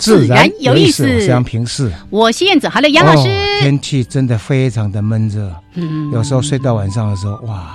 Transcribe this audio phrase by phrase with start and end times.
[0.00, 1.04] 自然有意思。
[1.04, 3.28] 我是杨平视，我是燕子，好了，杨老师。
[3.60, 7.68] 天气真的非常的闷热，嗯，有时候睡到晚上的时候，哇，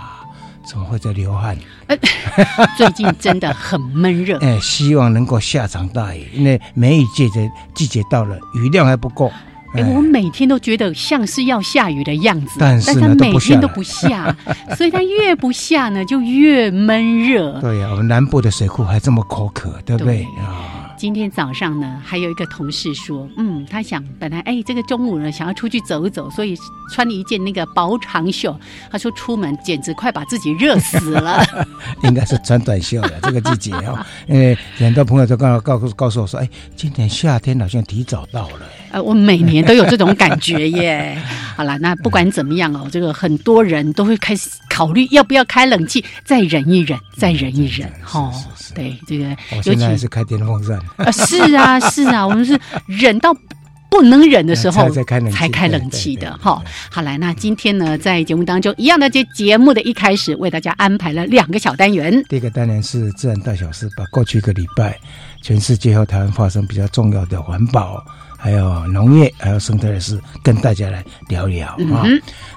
[0.67, 1.55] 怎么会在流汗？
[2.75, 9.31] 最近真的很闷热， 哎，希望能够下场大雨，因为梅雨季节季节到了，雨量还不够。
[9.75, 14.35] 哎，我每天都觉得像是要下雨的样子，但是它每天都不下，
[14.75, 17.59] 所以它越不下呢，就越闷热。
[17.61, 20.74] 对呀，我们南部的水库还这么口渴，对不对啊？
[21.05, 26.57] 今天早上呢，还有一个同事说，嗯，他想本来哎，这个中午呢想要出去走一走，所以
[26.91, 28.59] 穿了一件那个薄长袖。
[28.89, 31.45] 他说出门简直快把自己热死了。
[32.01, 38.61] 应该是穿短袖的这个季节哦，因为很多朋友都告告告诉我说，哎，今年夏天好像提早到了。
[38.89, 41.21] 呃，我每年都有这种感觉耶。
[41.55, 47.87] 好了，那不管怎么样哦，这个很多人都会开始考虑要不要开冷气，再忍一忍，再忍一忍。
[48.03, 48.31] 哈，
[48.73, 50.79] 对，这个我现在是开电风扇。
[50.97, 53.35] 啊，是啊，是啊，我们是忍到
[53.89, 55.03] 不能忍的时候才
[55.49, 56.38] 开冷气的。
[56.38, 62.23] 哈，好来，那今天呢，在节目当中，一样的，这节目的一开始为大家安排了两个小单元。
[62.28, 64.97] 第一个单元是自然大小事，把过去一个礼拜
[65.41, 68.03] 全世界和台湾发生比较重要的环保、
[68.38, 72.03] 还有农业、还有生态的事，跟大家来聊聊啊。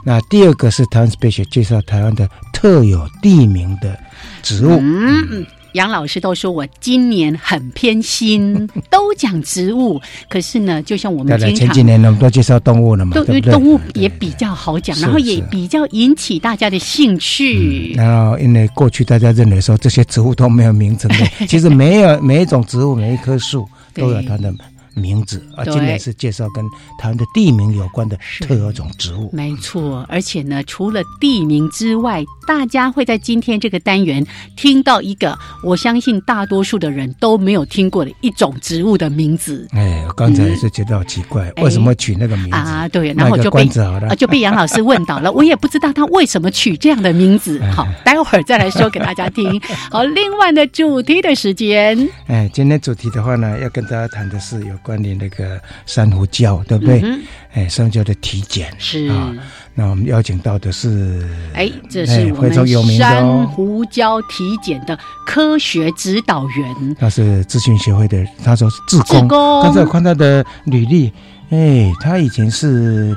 [0.05, 3.97] 那第二个是台湾 special 介绍台湾的特有地名的
[4.43, 4.77] 植物。
[4.81, 5.47] 嗯。
[5.73, 10.01] 杨老师都说我今年很偏心， 都讲植物。
[10.29, 17.93] 可是呢，就像我们经常前几年呢，都介绍动物了嘛，对动物也比较好讲，然后也比较引起大家的兴趣。
[17.95, 24.53] 然后因为过去大家认为说这些植物都没有名称的， 其实没有每一种植物、每一棵树都有它的。
[24.99, 26.65] 名字啊，今年是介绍跟
[26.99, 29.31] 台湾的地名有关的特有种植物。
[29.33, 34.27] 没错，而且呢，除了地名之外，大家会在今天这个单元
[34.57, 39.69] 听到一个，我相信大多数的人都没有听过的一种植物的名字。
[39.73, 42.89] 哎，我刚才也是觉得好奇怪，为什么取那个名字啊？
[42.89, 43.69] 对，然后就被
[44.17, 47.61] 就被 杨老师问到了，我也不知道他为什么取这样的名字。
[47.73, 49.61] 好，待会儿再来说给大家听。
[49.91, 52.09] 好，另外的主题的时间。
[52.27, 54.79] 哎，今天主题的话呢，要跟大家谈的是有。
[54.89, 57.05] 关于那个珊瑚礁，对不对？
[57.53, 59.35] 哎，珊瑚礁的体检是啊。
[59.75, 66.97] 那我们邀请到的是，哎，这是我们珊瑚礁体检的科学指导员。
[66.99, 69.29] 他是咨询协会的，他说是自工。
[69.29, 71.13] 刚才我看他的履历，
[71.51, 73.15] 哎，他以前是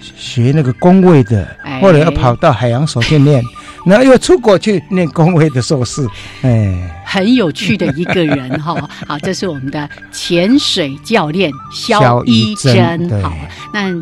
[0.00, 1.46] 学那个工位的，
[1.80, 3.40] 后来要跑到海洋所训练。
[3.84, 6.06] 然后又出国去念工位的硕士，
[6.42, 8.74] 哎，很有趣的一个人哈。
[9.06, 13.22] 好，这是我们的潜水教练肖一珍。
[13.22, 13.32] 好，
[13.72, 13.92] 那。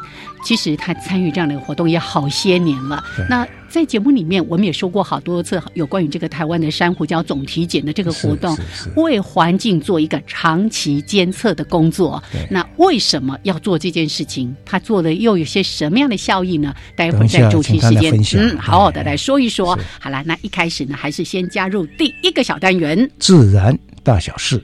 [0.42, 3.04] 其实他参与这样的活动也好些年了。
[3.28, 8.58] 那在节目里面，我们也说过好多次有关于这个台湾的珊瑚礁总体检的这个活动，
[8.96, 12.20] 为环境做一个长期监测的工作。
[12.50, 14.54] 那为什么要做这件事情？
[14.66, 16.74] 他做的又有些什么样的效益呢？
[16.96, 19.78] 待会儿在主题时间，嗯，好好的来说一说。
[20.00, 24.60] 好了，那一开始呢，还是先加入第一个小单元——自然大小事。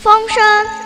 [0.00, 0.85] 风声、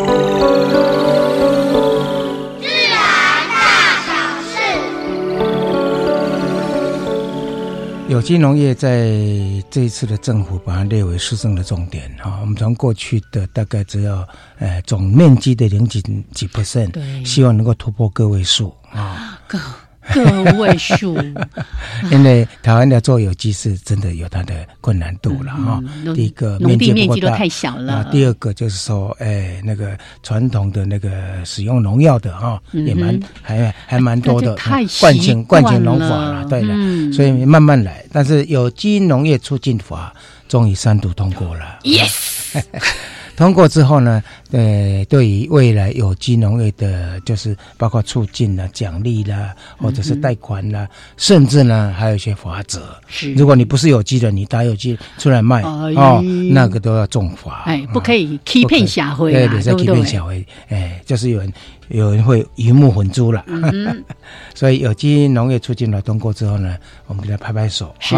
[8.11, 9.07] 有机农业在
[9.69, 12.39] 这一次的政府把它列为施政的重点啊！
[12.41, 14.27] 我们从过去的大概只要
[14.59, 16.01] 呃总面积的零几
[16.33, 16.91] 几 percent，
[17.25, 19.39] 希望能够突破个位数啊。
[20.13, 21.17] 个位数，
[22.11, 25.81] 因为台湾的做有机是真的有它的困难度了哈。
[26.15, 31.09] 第一个农地面积都太小了，第二个就是说，哎，那个传统的那个
[31.45, 34.55] 使用农药的哈，也蛮还还蛮多的，
[34.99, 38.03] 惯性惯性农法了，对的，所以慢慢来。
[38.11, 40.13] 但是有机农业促进法
[40.47, 42.61] 终于三读通过了，yes。
[43.41, 44.21] 通过之后呢，
[44.51, 52.95] 呃，对于未来有机农业的，就是包括促进啦、奖励啦，或者是贷款啦，甚至呢，还有一些法则。
[53.07, 56.21] 是，如果你不是有机的，你打有机出来卖哦，
[56.51, 57.63] 那个都要重罚。
[57.65, 59.73] 哎，不可以欺骗社会啊，对在？
[59.73, 61.51] 欺骗社会，哎，就是有人。
[61.91, 63.45] 有人会鱼目混珠了，
[64.55, 66.75] 所以有机农业促进了通过之后呢，
[67.07, 67.93] 我们给他拍拍手。
[67.99, 68.15] 是，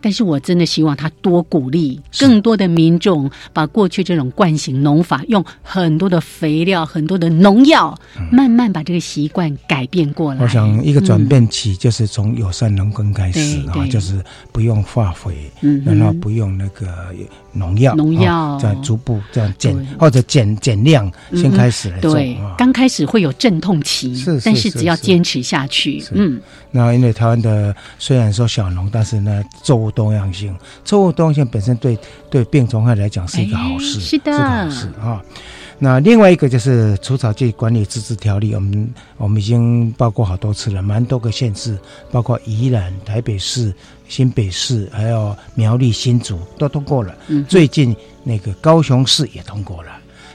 [0.00, 7.98] 但是我真的希望他多鼓励更多的民众，把过去这种惯性农法，用很多的肥料、很多的农药，
[8.30, 10.42] 慢慢把这个习惯改变过来。
[10.42, 14.22] 我想一个转变期就是从友善农耕开始啊，就是
[14.52, 15.50] 不用化肥，
[15.84, 16.86] 然后不用那个。
[17.50, 18.56] 农药，农药。
[18.58, 22.14] 在逐步这样减或者减减量，先开始来做。
[22.14, 26.40] 对，刚开始会有阵痛期，是，但是只要坚持下去，嗯。
[26.70, 30.54] 那因为台湾的虽然说小农，但是呢，作物多样性，
[30.84, 31.98] 作物多样性本身对
[32.30, 35.22] 对病虫害来讲是一个好事，是的，是好事啊。
[35.80, 41.78] 那另外一个就是除草剂管理自治条例，我们我们已经报过好多次了，蛮多个县市，
[42.10, 43.72] 包括宜兰、台北市。
[44.08, 47.14] 新北市还有苗栗新竹都通过了，
[47.46, 47.94] 最近
[48.24, 49.90] 那个高雄市也通过了，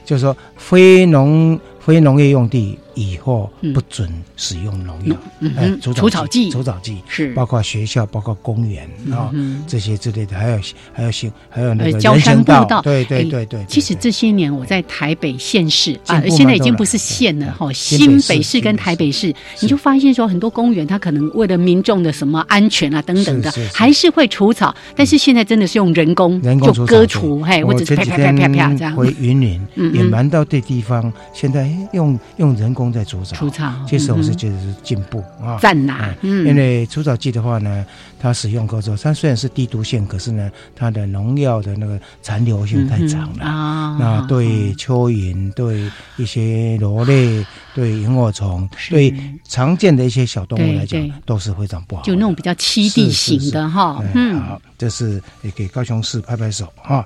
[0.05, 2.79] 就是说非农非农业用地。
[2.95, 4.07] 以后不准
[4.37, 5.15] 使用农药，
[5.57, 7.33] 哎，除草剂，除草剂是。
[7.33, 9.31] 包括学校、包括公园啊
[9.65, 10.59] 这些之类的，还有
[10.93, 13.65] 还有行还有那个交通步道，对对对对。
[13.67, 28.95] 其实这些年我在台北县市啊，现在已经不是县了哈，新北市跟台北市，你就发现说很多公园它可能为了民众的什么安全啊等等的，还是会除草，但是现在真的是用人工就割除，嘿，或者是啪啪啪啪啪这样。
[28.95, 29.59] 回云林
[29.93, 32.82] 也蛮到这地方，现在用用人工。
[32.91, 36.13] 在除草，除草，其实我是觉得是进步啊，赞呐！
[36.21, 37.85] 嗯，因为除草剂的话呢，
[38.19, 43.97] 它使用过之后，它虽然是低毒性，可是呢，它的农药的那个残留性太长了啊。
[43.99, 47.45] 那对蚯蚓、对一些螺类、
[47.75, 49.13] 对萤火虫、对
[49.47, 52.01] 常见的一些小动物来讲，都是非常不好。
[52.03, 57.05] 就那种比较栖地型的哈，嗯，好，这是也给高雄市拍拍手哈。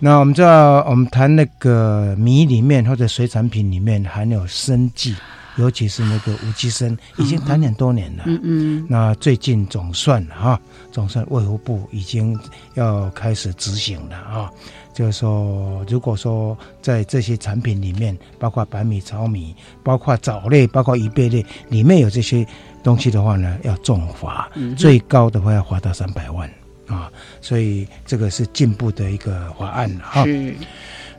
[0.00, 5.14] 那我们知道，我们谈那个米里面或者水产品里面含有生剂，
[5.56, 8.22] 尤其是那个无机砷，已经谈很多年了。
[8.26, 8.86] 嗯嗯。
[8.88, 10.60] 那最近总算哈，
[10.92, 12.38] 总算卫福部已经
[12.74, 14.50] 要开始执行了啊。
[14.94, 22.46] 就是说，如果说在这些产品里面，包括白米、糙米，包括藻类，包括贻贝类，里面有这些
[22.82, 26.48] 东西的话呢，要重罚，最高的话要罚到三百万。
[26.88, 30.24] 啊，所以这个是进步的一个法案哈。
[30.24, 30.54] 是，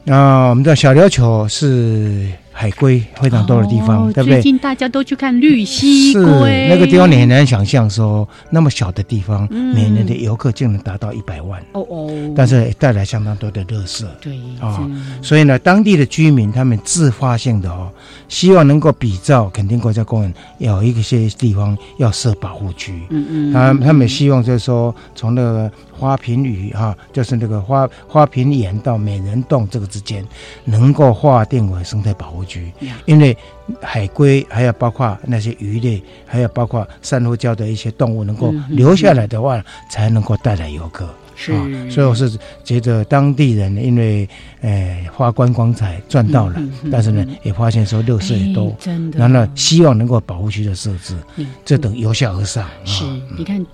[0.03, 2.27] 那我们的小琉球是。
[2.59, 4.35] 海龟非常多的地方，对不对？
[4.35, 11.57] 最近大家都去看绿蜥龟，那个地方你很难想象说那么小的地方，每年的游客竟能达到一百万。
[11.71, 14.03] 哦哦，但是带来相当多的垃圾。
[14.19, 14.85] 对啊，
[15.21, 17.89] 所以呢，当地的居民他们自发性的哦，
[18.27, 22.91] 希望能够比照肯定国家公园有一些地方要设保护区。
[23.09, 25.71] 嗯嗯，他他们希望就是说从那个。
[25.99, 30.25] 花瓶屿哈，就是那个花花瓶岩到美人洞这个之间，
[30.63, 32.73] 能够划定为生态保护区。
[33.05, 33.37] 因为
[33.79, 41.07] 海龟还有包括那些鱼类，还有包括珊瑚礁的一些动物，能够留下来的话，才能够带来游客。
[41.35, 41.53] 是，
[41.89, 44.27] 所以我是觉得当地人因为
[44.59, 51.15] 诶花观光彩赚到了，但是呢也发现说六色也多，真的，然后希望能够保护区的设置，
[51.63, 52.67] 这等由下而上。
[52.83, 53.05] 是，
[53.37, 53.65] 你看。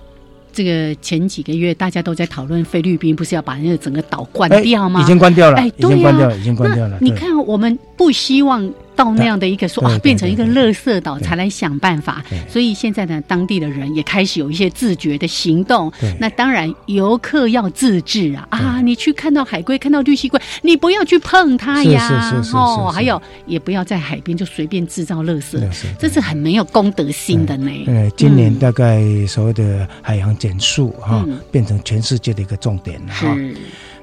[0.56, 5.02] 这个前几个月大家都在讨论菲律宾不是要把那个整个岛关掉吗？
[5.02, 6.96] 已经关掉了，哎，已经关掉了，已经关掉了。
[6.98, 8.72] 你看，我们不希望。
[8.96, 15.92] 到那样的一个说啊，变成一个垃圾岛才来想办法，所以现在呢，当地的人也开始有一些自觉的行动。
[16.18, 18.80] 那当然，游客要自治啊啊！
[18.80, 22.42] 你去看到海龟，看到绿蜥龟，你不要去碰它呀。
[22.54, 25.58] 哦，还有也不要在海边就随便制造垃圾，
[25.98, 27.70] 这是很没有公德心的呢。
[27.86, 33.36] 呃，今年大概所谓的海洋减速哈，变成全世界的一个重点了哈。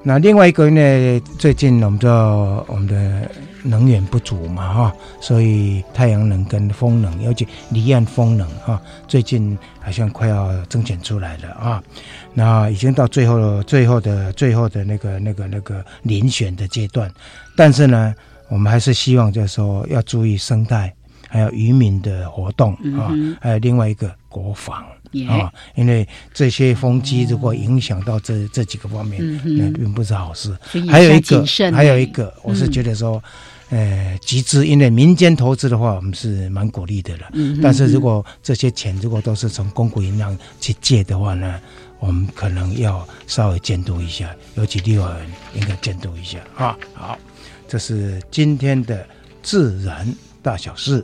[0.03, 3.31] 那另外一个呢，最近我们知道我们的。
[3.65, 11.81] 能源不足嘛，哈，所以太阳能跟风能，尤其离岸风能，哈，最近好像快要增减出来了啊。
[12.33, 17.09] 那已经到最后、最后的、最后的那个、那个、那个遴选的阶段，
[17.55, 18.13] 但是呢，
[18.49, 20.93] 我们还是希望就是说要注意生态，
[21.29, 24.83] 还有渔民的活动啊，还有另外一个国防
[25.27, 29.21] 啊，因为这些风机如果影响到这这几个方面，
[29.57, 30.55] 那并不是好事。
[30.89, 33.21] 还有一个，还有一个，我是觉得说。
[33.69, 37.29] 呃，集资，因为民间投资的话，我们是蛮鼓励的了。
[37.33, 41.59] 嗯，但是如果这些钱如果都是从公股银行去借的话呢，
[41.97, 46.77] 我们可能要稍微监督一下，尤其立法人应该监督一下啊。
[46.93, 47.17] 好，
[47.67, 49.07] 这是今天的
[49.41, 50.07] 自然
[50.43, 51.03] 大小事。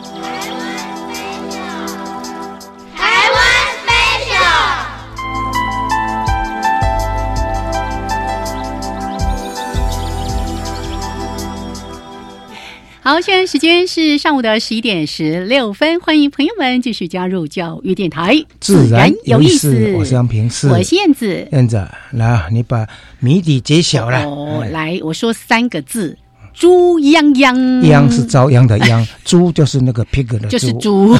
[13.03, 19.91] 好，现在时间是上午的十一点十六分，欢迎朋友们继续加入教育电台，自然有意思。
[19.95, 21.47] 我是杨平，是我燕子。
[21.51, 24.23] 燕子，来，你把谜底揭晓了。
[24.25, 26.15] 哦，来，我说三个字：
[26.53, 27.55] 猪泱泱。
[27.81, 31.17] 泱是遭殃的殃， 猪就是那个 pig 的就是猪。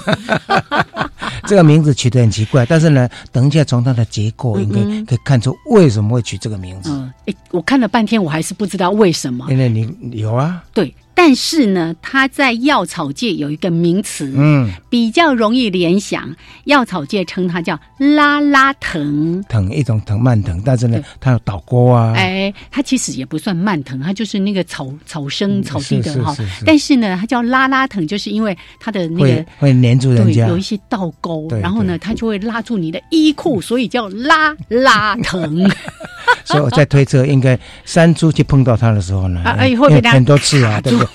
[1.48, 6.92] 这个名字取得很奇怪，但是呢，等一下从它的结构应该可以看出为什么会取这个名字。
[6.92, 9.48] 嗯，哎，我看了半天，我还是不知道为什么。
[9.50, 10.64] 因为你有啊？
[10.76, 10.94] 对。
[11.24, 16.36] 但是呢，它在药草界有一个名词，嗯，比较容易联想。
[16.64, 22.14] 药草界称它叫拉拉藤，藤一种藤蔓藤，但是呢，它有倒钩啊。
[22.16, 26.36] 哎，它其实也不算蔓藤，它就是那个草草生草地的哈。
[26.66, 35.64] 但是呢，它叫拉拉藤，就是因为它的那个会粘住人家，有一些倒钩，然后呢，它就会拉住你的衣裤，所以叫拉拉藤。
[36.46, 41.10] 所以我在推测，应该山猪去碰到它的时候呢，哎，会被很多次啊，对不对？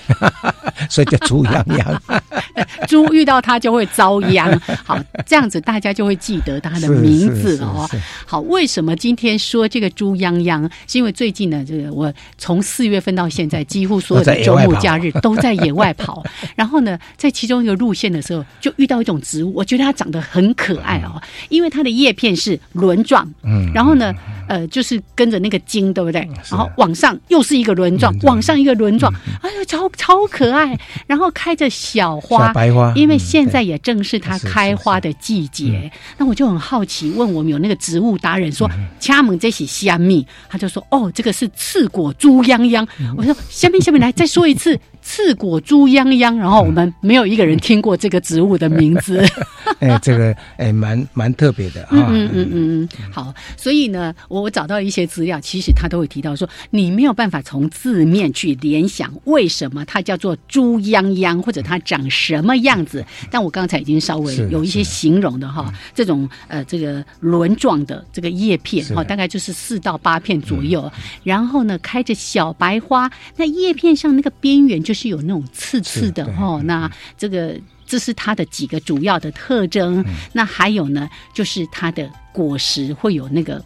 [0.88, 2.02] 所以叫猪殃殃，
[2.86, 4.60] 猪遇到它就会遭殃。
[4.84, 7.88] 好，这样子大家就会记得它的名字了哦。
[8.26, 10.62] 好，为什么今天说这个猪殃殃？
[10.86, 16.22] 是因为最近呢，这个我从四月份到现在，几乎所有的周末假日都在野外跑。
[16.54, 24.12] 然后呢，在其中一个路线的时候，就遇到一种植物，我觉得它长得很可爱哦，因为它的叶片是轮状，嗯，然后呢，
[24.48, 26.20] 呃，就是跟着那个茎，对不对？
[26.50, 29.12] 然后往上又是一个轮状，往上一个轮状，
[29.42, 30.78] 哎呦，超超可爱。
[31.06, 35.90] 然后开着小花，白花，因为现在也正是它开花的季节。
[36.16, 42.86] 那我就很好奇，问我们有那个植物达人说：“掐门这是虾米？”他就说：“哦，这个是刺果猪泱泱。”
[43.16, 49.24] 我说：“下面下面来再说一次。”刺果猪泱泱，然后我们没有一个人听过这个植物的名字。
[49.78, 51.90] 哎，这个哎，蛮蛮特别的啊。
[51.92, 52.88] 嗯嗯嗯嗯。
[53.12, 63.04] 好，所以呢，我我找到一些资料，其实他都会提到说，你没有办法从字面去联想为什么它叫做猪泱泱，或者它长什么样子。
[63.30, 70.90] 但我刚才已经稍微有一些形容的哈，这种呃，这个轮状的这个叶片哈，大概就是四到八片左右，
[71.22, 74.95] 然后呢，开着小白花，那叶片上那个边缘就。
[74.95, 77.54] 是有那种刺刺的哈，那这个
[77.86, 80.04] 这是它的几个主要的特征。
[80.32, 83.64] 那还有呢，就是它的果实会有那个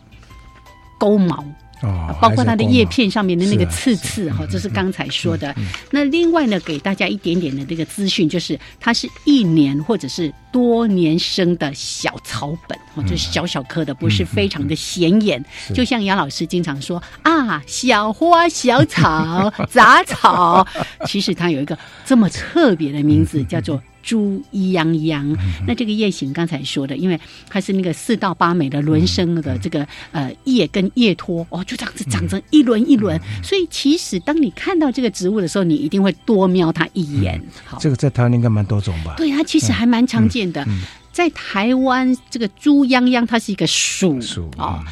[0.99, 1.45] 钩毛。
[1.83, 5.55] 哦，包括它的叶片上面的那个刺刺哈，这是刚才说的。
[5.91, 15.45] 那另外呢，给大家一点点的这个资讯，就是它是一年或者是多年生的小草本，哦，就是小小颗的，不是非常的显眼。
[15.75, 20.67] 就像杨老师经常说啊，小花、小草、杂草，
[21.07, 23.81] 其实它有一个这么特别的名字，叫做。
[24.03, 37.39] 猪泱泱，那这个叶形刚才说的，因为它是那个四到八枚的轮生的这个呃叶跟叶托哦，就这样子长成一轮一轮，所以其实当你看到这个植物的时候，你一定会多瞄它一眼。
[37.63, 39.17] 好，这个在台湾应该蛮多种吧？
[39.19, 40.65] 对，它其实还蛮常见的。
[41.13, 44.21] 在台湾，这个猪泱泱它是一个属
[44.57, 44.85] 啊。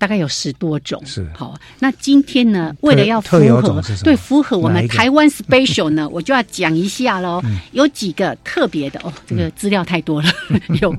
[0.00, 1.58] 大概有十多种，是好。
[1.80, 7.42] 那今天呢，为了要符合对符合我们台湾 special 呢， 我就要讲一下喽。
[7.72, 10.30] 有几个特别的哦，这个资料太多了。
[10.80, 10.96] 有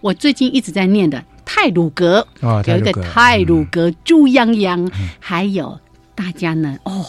[0.00, 2.26] 我最近一直在念的泰鲁格，
[2.66, 4.90] 有一个泰鲁格猪泱泱，
[5.20, 5.78] 还有
[6.16, 7.06] 大家呢哦。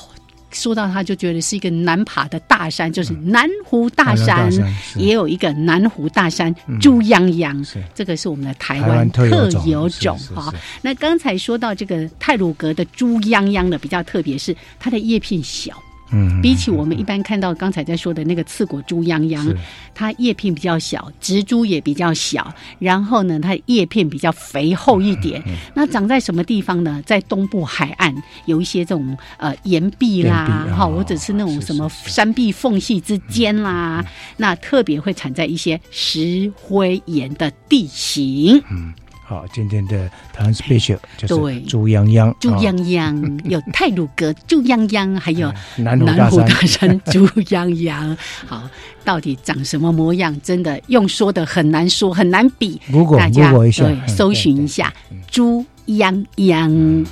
[0.54, 4.52] 说到它，就觉得是一个难爬的大山，就是南湖大山，
[4.96, 10.54] 也有一个南湖大山猪泱泱，这个是我们的台湾特有种哈。
[10.82, 15.74] 那刚才说到这个泰鲁格的猪泱泱的比较特别，是它的叶片小。
[16.14, 19.46] 嗯，比起我们一般看到刚才在说的那个刺果猪秧秧，
[19.94, 25.44] 它叶片比较小，植株也比较小，然后呢，它叶片比较肥厚一点。
[25.74, 27.02] 那长在什么地方呢？
[27.06, 28.14] 在东部海岸
[28.46, 34.06] 有一些这种呃岩壁啦，哈，或者是那种什么山壁缝隙之间啦，
[34.38, 38.62] 那特别会产在一些石灰岩的地形。
[38.70, 38.94] 嗯。
[39.26, 45.98] 好，今天的台湾 special 就是猪泱泱，猪泱泱 有泰鲁格猪泱泱，还有南
[46.30, 48.16] 湖大山猪 泱泱。
[48.46, 48.70] 好，
[49.06, 50.38] 到底长什么模样？
[50.42, 52.80] 真的用说的很难说，很难比。
[52.88, 53.72] 如果大家对
[54.08, 54.94] 搜寻一下
[55.32, 57.06] 猪泱泱。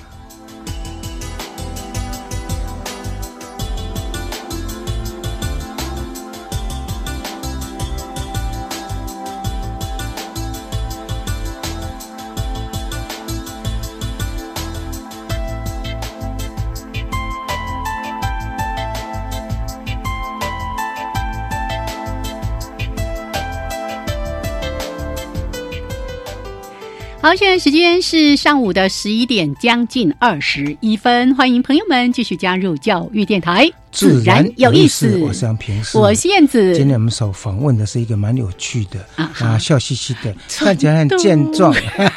[27.24, 31.36] 好，现在时间是上午的十一点，将近二十一分。
[31.36, 35.20] 欢迎朋友们继续加入教育电台，自然有意思。
[35.20, 36.76] 我是杨平，我是燕子。
[36.76, 41.72] 今天我们所访问的是一个蛮有趣的啊，笑嘻嘻的，看起来很健壮。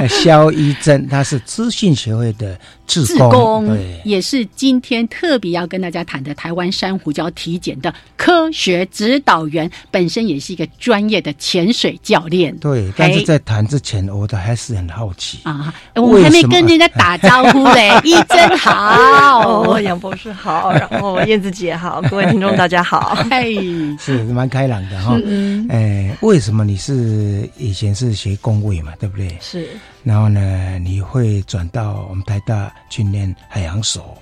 [0.09, 2.57] 肖一珍，他是资讯协会的
[2.87, 12.55] 志工，对，也是今天特别要跟大家谈的台湾珊瑚礁体检的科学指导员，本身也是一个专业的潜水教练。
[12.57, 17.91] 对，但是在谈之前，我都还是很好奇啊，我们还没跟人家打招呼嘞。
[18.03, 23.15] 一珍好， 杨博士好，然后燕子姐好，各位听众大家好。
[23.29, 23.55] 嘿，
[23.97, 25.17] 是蛮开朗的哈。
[25.69, 29.37] 哎，为什么你是以前是学工位嘛，对不对？
[29.39, 29.69] 是。
[30.03, 34.17] 然后呢，你会转到我们台大去念海洋所。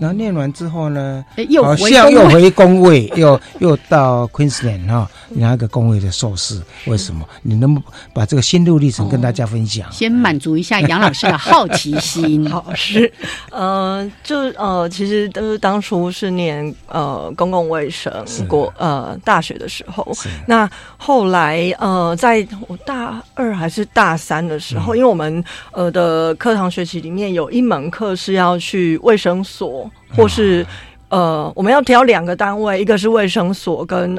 [0.00, 1.24] 然后念完之后呢，
[1.62, 6.60] 好像又回工位，又 又到 Queensland 哈，拿个工位的硕士。
[6.86, 7.26] 为什么？
[7.42, 7.80] 你能不
[8.12, 9.90] 把这个心路历程跟大家分享？
[9.92, 12.48] 先满足一下杨老师的好奇心。
[12.50, 13.10] 好是，
[13.50, 18.12] 呃，就呃，其实都是当初是念呃公共卫生
[18.48, 20.06] 国呃大学的时候。
[20.46, 29.75] 那后来呃，在我大二还是大三的时候，因为我们呃的课堂学习里面有一门课是要去卫生所。
[30.14, 30.66] 或是
[31.08, 34.18] 呃，我们要挑两个单位，一个是卫生所跟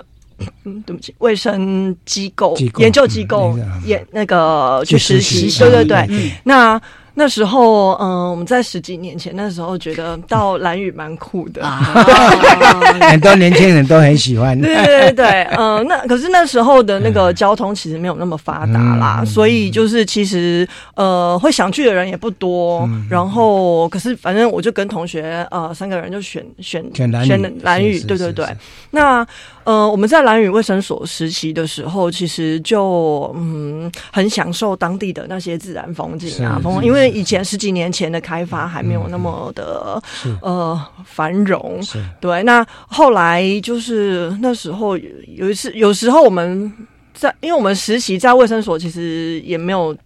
[0.66, 6.82] 嗯，对不起，卫生机构、研究机构，研那个去实习，对对对，那。
[7.20, 11.66] 那时候，嗯，我们在十几年前，那时候觉得到蓝屿蛮酷的，
[13.10, 14.56] 很多年轻人都很喜欢。
[14.62, 22.88] 对对对，嗯，那可是那时候的那个交通其实没有那么发达啦，所以就是其实呃会想去的人也不多。
[23.10, 28.46] 然后，可是反正我就跟同学呃三个人就选选选选蓝屿，对对对。
[28.92, 29.26] 那
[29.68, 37.12] 呃我们在蓝屿卫生所实习的时候，其实就嗯很享受当地的那些自然风景啊，风因为。
[37.18, 40.00] 以前十几年前的开发还没有那么的
[40.42, 41.82] 呃繁荣，
[42.22, 42.44] 对。
[42.44, 46.72] 那后来就是那时候有一次，有时候我们
[47.12, 49.98] 在，因为我们实习在卫生所，其实也没有，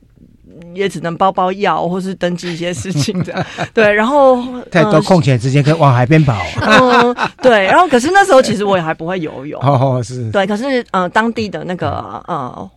[0.73, 3.91] 也只能包包药或是登记一些事情这样， 对。
[3.91, 4.37] 然后
[4.71, 7.65] 太多空闲时间可以往海边跑，嗯，对。
[7.65, 10.45] 然后可是那时候其实我也还不会游泳， 哦，是对。
[10.47, 12.69] 可是呃，当地的那个呃。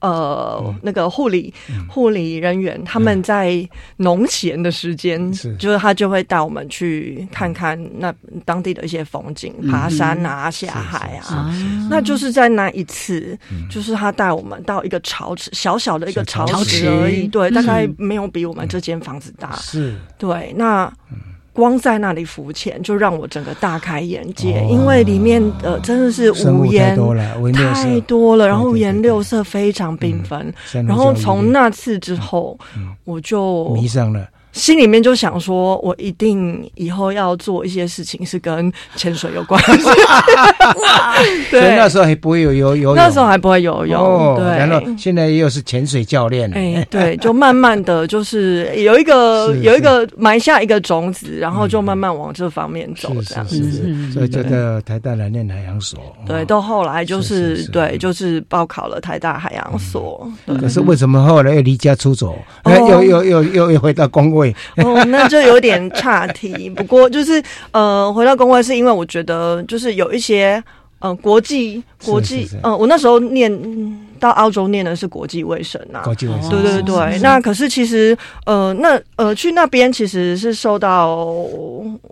[0.00, 1.52] 呃，那个护理
[1.88, 8.12] 护理人员他们在农闲的时间，就是他就会带我们去看看那
[8.44, 11.54] 当地的一些风景，爬山啊，下海啊。
[11.88, 13.38] 那就是在那一次，
[13.70, 19.54] 就是他带我们到一个潮池，小小的一个潮池而已，对，大概没有比我们这间房子大。
[19.56, 20.92] 是，对，那。
[21.52, 30.52] 光在那里浮潜，就让我整个大开眼界，因为里面呃真的是五颜太多了，太多了，然后五颜六色，非常缤纷。
[30.72, 32.58] 然后从那次之后，
[33.04, 34.26] 我就迷上了。
[34.52, 39.60] 心里面就想说，我一定以后要做一些事情是跟潜水有关。
[39.62, 39.88] 系。
[41.50, 44.36] 对那时候还不会有游游泳，那时候还不会游泳。
[44.36, 46.50] 对，然后现在又是潜水教练。
[46.54, 54.12] 哎，对，就慢慢的就是有一个有一个埋下一个种子，然后就慢慢往这方面走，这样子。
[54.12, 55.98] 所以就到台大来念海洋所。
[56.26, 60.30] 对，到后来就是对，就是报考了台大海洋所。
[60.60, 62.36] 可是为什么后来又离家出走？
[62.66, 64.54] 又又又又又回到工位？
[64.76, 66.68] 哦，那就有点岔题。
[66.68, 70.62] 不过就是呃，回到工位是因为我觉得就是有一些
[70.98, 73.50] 呃国际国际，嗯，我那时候念
[74.18, 77.18] 到澳洲念的是国际卫生啊，国际卫生，对对对。
[77.20, 81.16] 那可是其实呃，那呃去那边其实是受到，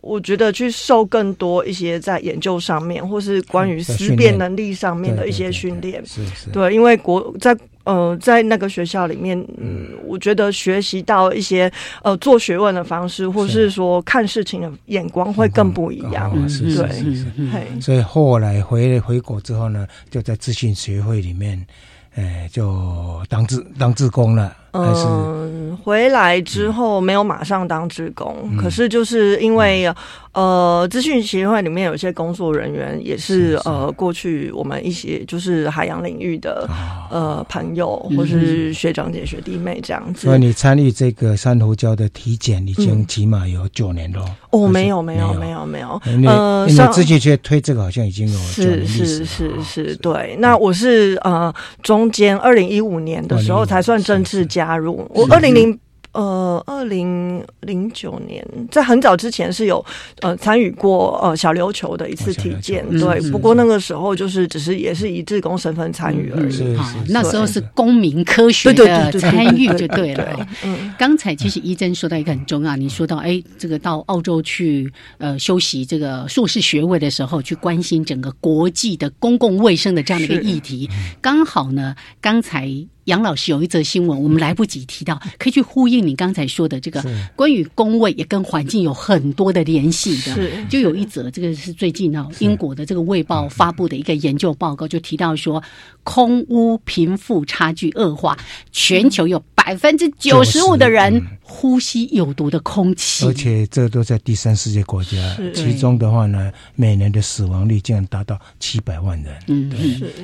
[0.00, 7.56] 我觉得去受更多一些在研究上面，或是关于思辨能力上面的一些训练，是是，对，因为国在。
[7.84, 11.70] 呃，在那个学校里面，嗯，我觉得学习到一些
[12.02, 17.80] 呃做学问的方式，或是说看事情的眼光会更不一样是，对。
[17.80, 21.66] 所以后来回回国之后呢，就在资讯学会里面，
[22.14, 24.54] 哎，就当志当志工了。
[24.72, 29.92] 嗯，回来之后没有马上当职工，可是就是因为
[30.32, 36.68] 呃，资讯协会里面有些工作人员也是呃，过去我们一些就是海洋领域的
[37.10, 40.26] 呃朋友或是学长姐学弟妹这样子。
[40.26, 44.24] 所以你参与这个珊瑚礁的体检已经起码有九年了。
[44.50, 45.60] 哦，没有没有没有。
[45.66, 50.34] 没有，呃，因为资讯协推这个好像已经有是是是是，对。
[50.38, 51.52] 那我是呃，
[51.82, 55.78] 中间二零一五年的时候才算正式加入我二零零。
[56.12, 59.84] 呃，二零零九年，在很早之前是有
[60.22, 63.30] 呃参与过呃小琉球的一次体检，对。
[63.30, 66.74] 不过那个时候就是只是也是以志工身份参与而已。
[66.74, 70.48] 好，那时候是公民科学的参与就对了。
[70.64, 82.68] 嗯，刚才其实一珍说到一个很重要，你说到哎，这个到澳洲去呃修习这个硕士学位的时候，去关心整个国际的公共卫生的这样的一个议题，刚好呢，刚才。
[83.04, 87.02] 杨老师有一则新闻，我们来不及提到，可以去呼应你刚才说的这个
[87.34, 90.36] 关于工位也跟环境有很多的联系的。
[90.68, 95.62] 就有一则，这个是最近哦英国的这个《卫报》发布的一个研究报告，就提到说，
[96.04, 98.38] 空污贫富差距恶化，
[98.70, 105.18] 全球有百分之九十五的人呼吸有毒的空气，而且这都在第三世界国家，
[105.54, 109.34] 其中的话呢，每年的死亡率竟然达到七百万人。
[109.48, 109.72] 嗯，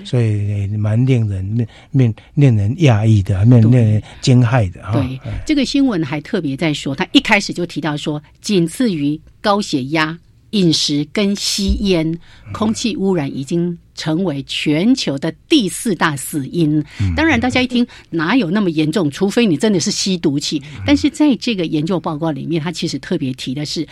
[0.05, 2.76] 所以蛮令人面面令人。
[2.79, 4.93] 压抑的，那那惊骇的啊！
[4.93, 10.19] 对，这个新闻还特别在说，他一开始就提到说，仅次于高血压、
[10.51, 12.19] 饮食跟吸烟，
[12.53, 16.85] 空气污染已经成为全球的第四大死因。
[17.17, 19.11] 当然，大家一听哪有那么严重？
[19.11, 20.63] 除非你真的是吸毒气。
[20.87, 23.87] 但是在这个研究报告里面，他其实特别提的是。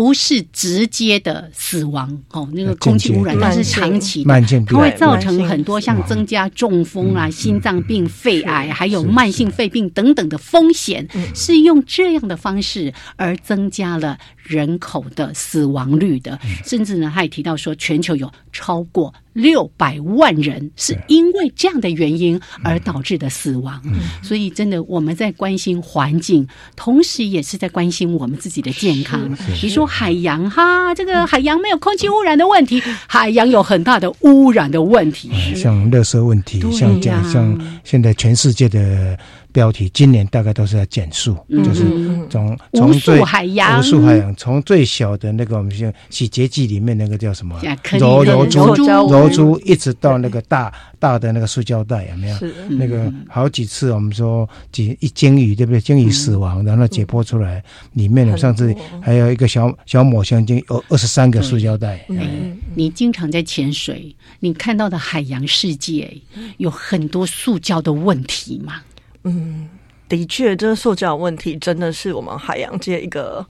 [0.00, 14.16] 不是直接的死亡哦，那个空气污染，它是长期的，它会造成很多像增加中风啊、心脏病、肺癌，还有慢性肺病等等的风险，是用这样的方式而增加了。
[14.50, 23.80] 人口的死亡率的，甚至呢，他也提到说，全球有超过六百万人是因为这样的原因而导致的死亡。
[24.22, 29.20] 所以，真的我们在关心环境，同时也是在关心我们自己的健康。
[29.62, 39.16] 你说海洋哈，这个海洋没有空气污染的问题， 海洋有很大的污染的问题，像热色问题，像这样像现在全世界的。
[39.52, 41.84] 标题今年大概都是在减速，就是
[42.28, 47.60] 从从最海洋，无数海洋，从最小的那个我们像洗洁剂里面那个叫什么
[47.98, 52.36] 柔柔珠柔珠，一直到那个大大的那个塑胶袋，有没有？
[52.68, 55.80] 那个好几次我们说几一鲸鱼对不对？
[55.80, 57.62] 鲸鱼死亡，然后解剖出来
[57.94, 62.04] 里面上次还有一个小小抹香鲸，有二十三个塑胶袋。
[62.08, 66.16] 嗯，你经常在潜水，你看到的海洋世界
[66.58, 68.82] 有很多塑胶的问题吗？
[69.24, 69.68] 嗯，
[70.08, 73.44] 的确，这个塑胶问题真的是我们海洋界一个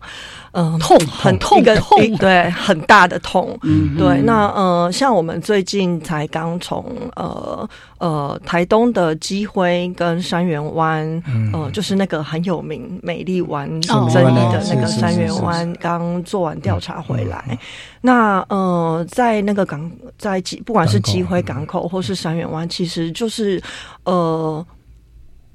[0.53, 3.59] 嗯痛很痛的痛，对很大的痛。
[3.63, 4.21] 嗯，对。
[4.23, 6.85] 那呃，像我们最近才刚从
[7.17, 7.67] 呃
[7.99, 17.59] 呃台东的基灰跟山园湾，呃，就是那个很有名美丽湾争议的那个山元湾，刚做完调查回来。
[18.03, 23.63] 那呃，在那个港，在基不管是基灰港口或是山元湾，其实就是
[24.05, 24.67] 呃。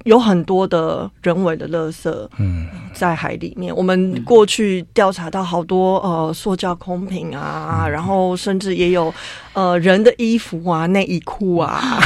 [0.06, 3.74] 有很多的人为的垃圾，嗯，在海里面。
[3.74, 9.12] 我们过去调查到好多呃塑胶空瓶啊，然后甚至也有
[9.52, 11.98] 呃人的衣服啊、内衣裤啊，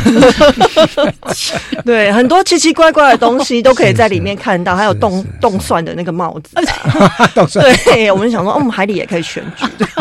[1.85, 4.75] 对，很多奇奇怪怪的东西都可以在里面看到。
[4.75, 6.57] 还有冻冻蒜的那个帽子，
[7.61, 9.67] 对，我们想说，哦，海里也可以选举，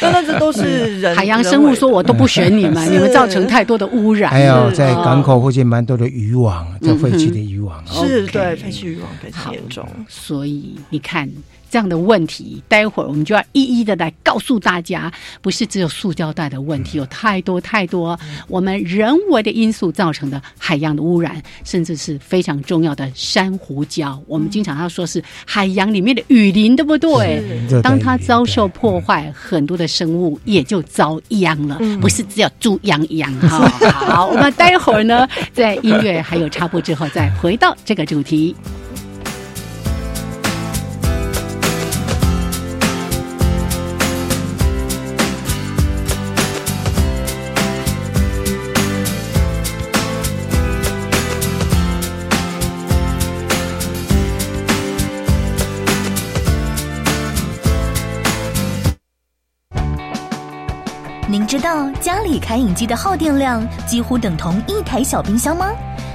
[0.00, 4.28] 但那这都是人海洋生物说，我都不选你们，你们造成太多的污染。
[4.28, 6.66] 还有在港口附近蛮多的渔网。
[6.80, 11.30] 这废弃的渔网是对废弃渔网非常严重，所以你看，
[11.70, 24.18] 这样的问题，待会儿我们就要一一的来告诉大家，不是只有塑胶袋的问题，有太多太多我们人为的因素造成的海洋的污染，甚至是非常重要的珊瑚礁。
[24.26, 27.40] 我们经常要说是海洋里面的雨林，对不对？
[27.82, 33.68] 当它遭受破坏，很多的生物也就遭殃了，不是只有猪殃殃哈。
[33.92, 38.56] 好，我们待会儿呢，在音乐还有插播之后，再回到这个主题。
[61.60, 65.70] 道家里开饮机的耗电量几乎等同一台小冰箱吗？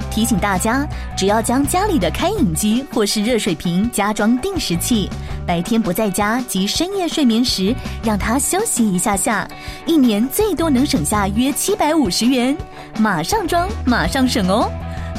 [0.10, 5.10] 提醒大家，只要将家里的开饮机或是热水瓶加装定时器，
[5.46, 9.46] 白天不在家及深夜睡眠时，让它休息一下下，
[9.86, 12.56] 一年最多能省下约七百五十元。
[12.98, 14.72] 马上装，马上省哦！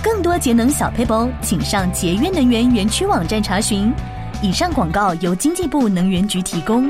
[0.03, 3.93] 更多节能小配包，请上节约能源园区网站查询。
[4.41, 6.89] 以上广告由经济部能源局提供。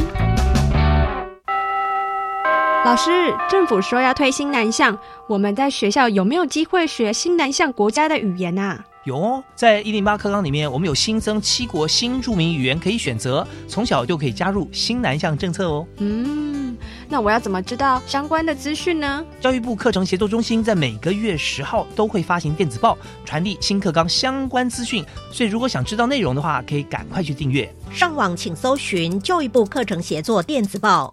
[2.87, 3.11] 老师，
[3.51, 4.97] 政府说要推新南向，
[5.27, 8.79] 我们在学校有没有机会学新南向国家的语言啊？
[9.03, 15.85] 有哦，在一零八课纲里面，我们有新增七国新著名语言可以选择，从小就可以加入新南向政策哦。
[15.97, 19.27] 嗯，那我要怎么知道相关的资讯呢？
[19.41, 27.69] 教育部课程协作中心在每个月十号都会发行电子报，传递新课纲相关资讯，所以如果想知道内容的话，可以赶快去订阅。
[27.91, 31.13] 上网请搜寻教育部课程协作电子报。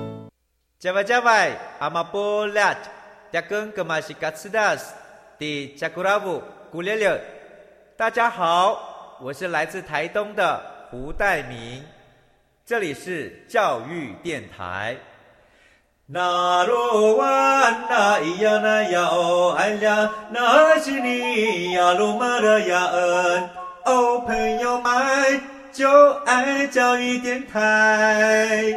[0.81, 2.75] 加外加外，阿玛波拉，
[3.31, 4.91] 扎根格玛西卡斯达斯，
[5.37, 6.41] 的加古拉布
[6.71, 7.21] 古列列。
[7.95, 11.85] 大家好，我是来自台东的胡代明，
[12.65, 14.97] 这里是教育电台。
[16.07, 23.49] 那罗哇那咿呀那呀哦哎呀，那是你呀鲁玛的呀恩
[23.85, 25.41] 哦，朋友们
[25.71, 28.73] 就爱教育电台。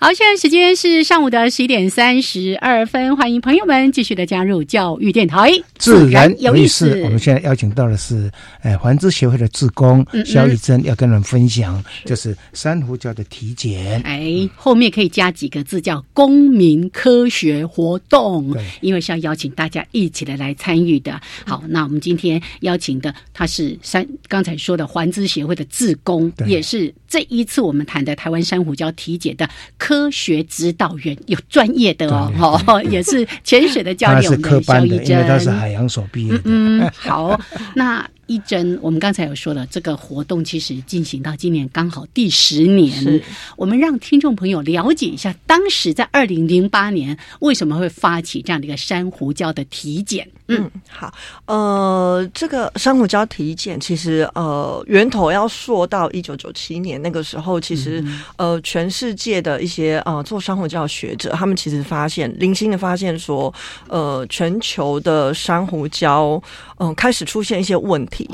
[0.00, 7.02] 好，现在时间是上午的十一点三十二分，欢迎朋友们继续的加入教育电台，自然有意思。
[7.02, 8.30] 我们现在邀请到的是，
[8.60, 14.00] 哎，环知协会的志工肖玉珍，要跟我们分享，就是珊瑚礁的体检。
[14.02, 21.20] 哎，后面可以加几个字，叫公民科学活动，因为是要邀请大家一起的来参与的。
[21.44, 29.50] 好，那我们今天邀请的他是三，刚才说的环知协会的志工，也是这一次我们谈的台湾珊瑚礁体检的
[29.88, 30.08] 科。
[30.10, 36.40] 学指导员有专业的哦，哈，也是潜水的教练， 我们的肖一珍，因为他是海洋所毕业。
[36.44, 37.38] 嗯，好，
[37.74, 38.08] 那。
[38.26, 43.22] 一针，我们刚才有说了，这个活动其实进行到今年刚好第十年。
[43.56, 50.28] 我们让听众朋友了解一下，当时在二零零八年为什么会发起这样的一个珊瑚礁的体检？
[50.48, 51.12] 嗯，好，
[51.46, 58.02] 呃，这个珊瑚礁体检其实呃源头要说到一九九七年那个时候，其实
[58.36, 63.52] 呃全世界的一些呃做珊瑚礁学者，他们其实发现零星的发现说，
[63.88, 66.42] 呃全球的珊瑚礁
[66.78, 68.28] 嗯开始出现一些问题。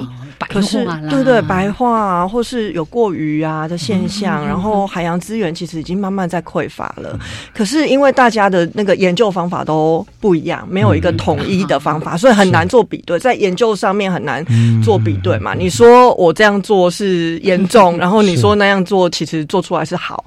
[0.49, 7.19] 可是，对对，白化啊，或是有过鱼啊的现象，然后海洋资源其实已经慢慢在匮乏了。
[7.53, 14.45] 可是因为大家的那个研究方法都不一样，没有一个统一的方法，所以很难做比对，在研究上面很难
[14.85, 15.55] 做比对嘛。
[15.55, 20.25] 你说我这样做是严重，然后你说那样做其实做出来是好。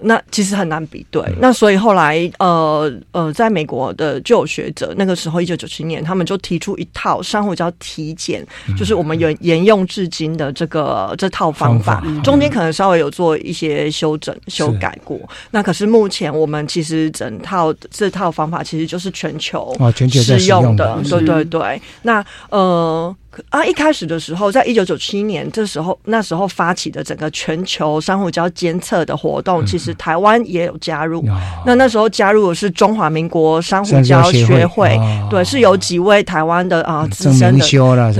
[0.00, 1.22] 那其实很难比对。
[1.40, 8.46] 那所以后来呃呃，在美国的就有学者，那个时候一九九七年，他们就提出一套珊瑚礁体检，
[8.78, 15.18] 就是我们沿沿用至今的这个这套方法，中间可能稍微有做一些修整修改过。
[15.50, 19.74] 那可是目前我们其实整套这套方法其实就是全球
[20.10, 21.80] 适用的，对对对。
[22.02, 23.14] 那呃。
[23.50, 31.24] 啊，一开始的时候，在一九九七年这时候，那时候发起的整个全球珊瑚礁监测的活动，其实台湾也有加入。
[31.64, 34.98] 那那时候加入的是中华民国珊瑚礁学会，
[35.30, 37.64] 对，是有几位台湾的啊资深的，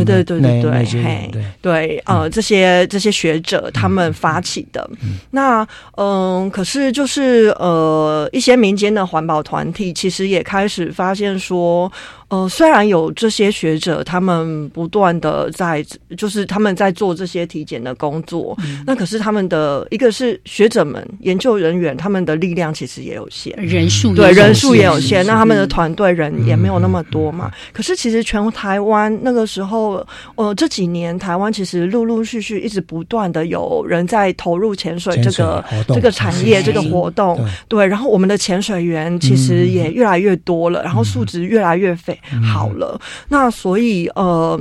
[0.05, 1.31] 对对对对对，嘿，
[1.62, 4.88] 对，呃，这些这些学者他们发起的。
[5.31, 11.90] 那嗯，可是就是呃，一些民间的环保团体其实也开始发现说。
[12.28, 15.84] 呃，虽然有这些学者，他们不断的在，
[16.16, 27.48] 就是他们在做这些体检的工作，那可是他们的一个是学者们、研究人员，他们的力量其实也有限，人数对人数也有限，那他们的团队人也没有那么多嘛。
[27.72, 42.15] 可是其实全台湾那个时候，呃，这几年台湾其实陆陆续续一直不断的有人在投入潜水这个这个产业这个活动，对，然后我们的潜水员其实也越来越多了，然后素质越来越肥。
[42.52, 44.61] 好了，那所以呃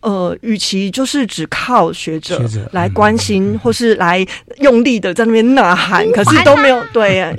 [0.00, 4.26] 呃，与其就是只靠学者来关心，或是来
[4.60, 7.36] 用力的在那边呐喊，可是都没有对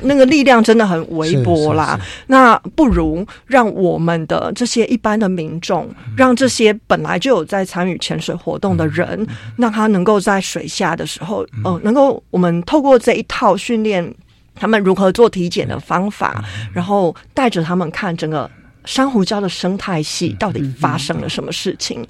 [0.00, 1.98] 那个力量真的很微薄啦。
[2.26, 9.24] 那不如让我们的这些一般的民众，让这些本来就有在参与潜水活动的人，
[9.56, 14.12] 让他能够在水下的时候，呃，能够我们透过这一套训练
[14.56, 18.50] 他们如何做体检的方法，然后带着他们看整个。
[18.84, 22.06] 珊瑚礁的生态系到底发生了什么事情？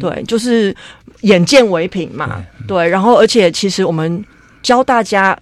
[0.00, 0.74] 对，就是
[1.22, 2.44] 眼见为凭嘛。
[2.66, 4.24] 对，然后而且其实我们
[4.62, 5.38] 教大家。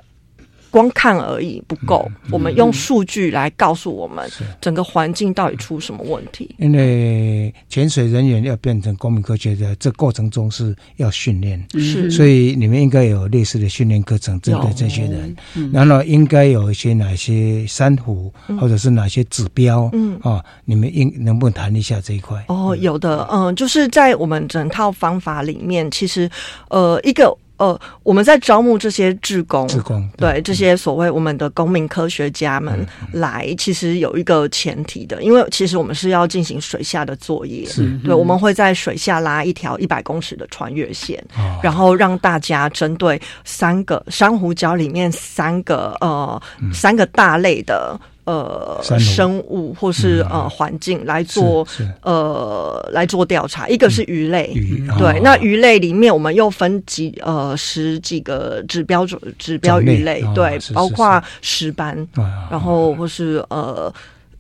[0.72, 6.52] 光看而已不够，我们用数据来告诉我们整个环境到底出什么问题。
[6.58, 15.36] 因为潜水人员要变成公民科学的这过程中是要训练，是，所以你们应该有类似的训练课程针对这些人。
[15.70, 19.90] 然后应该有一些哪些珊瑚，或者是哪些指标？
[19.92, 22.42] 嗯啊，你们应能不能谈一下这一块？
[22.48, 26.30] 哦，有的，嗯，就是在我们整套方法里面，其实
[26.70, 27.36] 呃一个。
[27.62, 37.86] 呃，我们在招募这些志工，志工对这些所谓我们的公民科学家们来，其实有一个前提的，因为其实我们是要进行水下的作业，是。
[38.04, 41.22] 对，我们会在水下拉一条一百公尺的穿越线，
[41.62, 47.96] 然后让大家针对三个珊瑚礁里面三个呃三个大类的。
[48.24, 51.66] 呃，生物或是呃环境来做
[52.02, 54.52] 呃来做调查，一个是鱼类，
[54.98, 62.06] 对，那鱼类里面我们又分几呃十几个指标指指标鱼类，对，包括石斑，
[62.50, 63.92] 然后或是呃。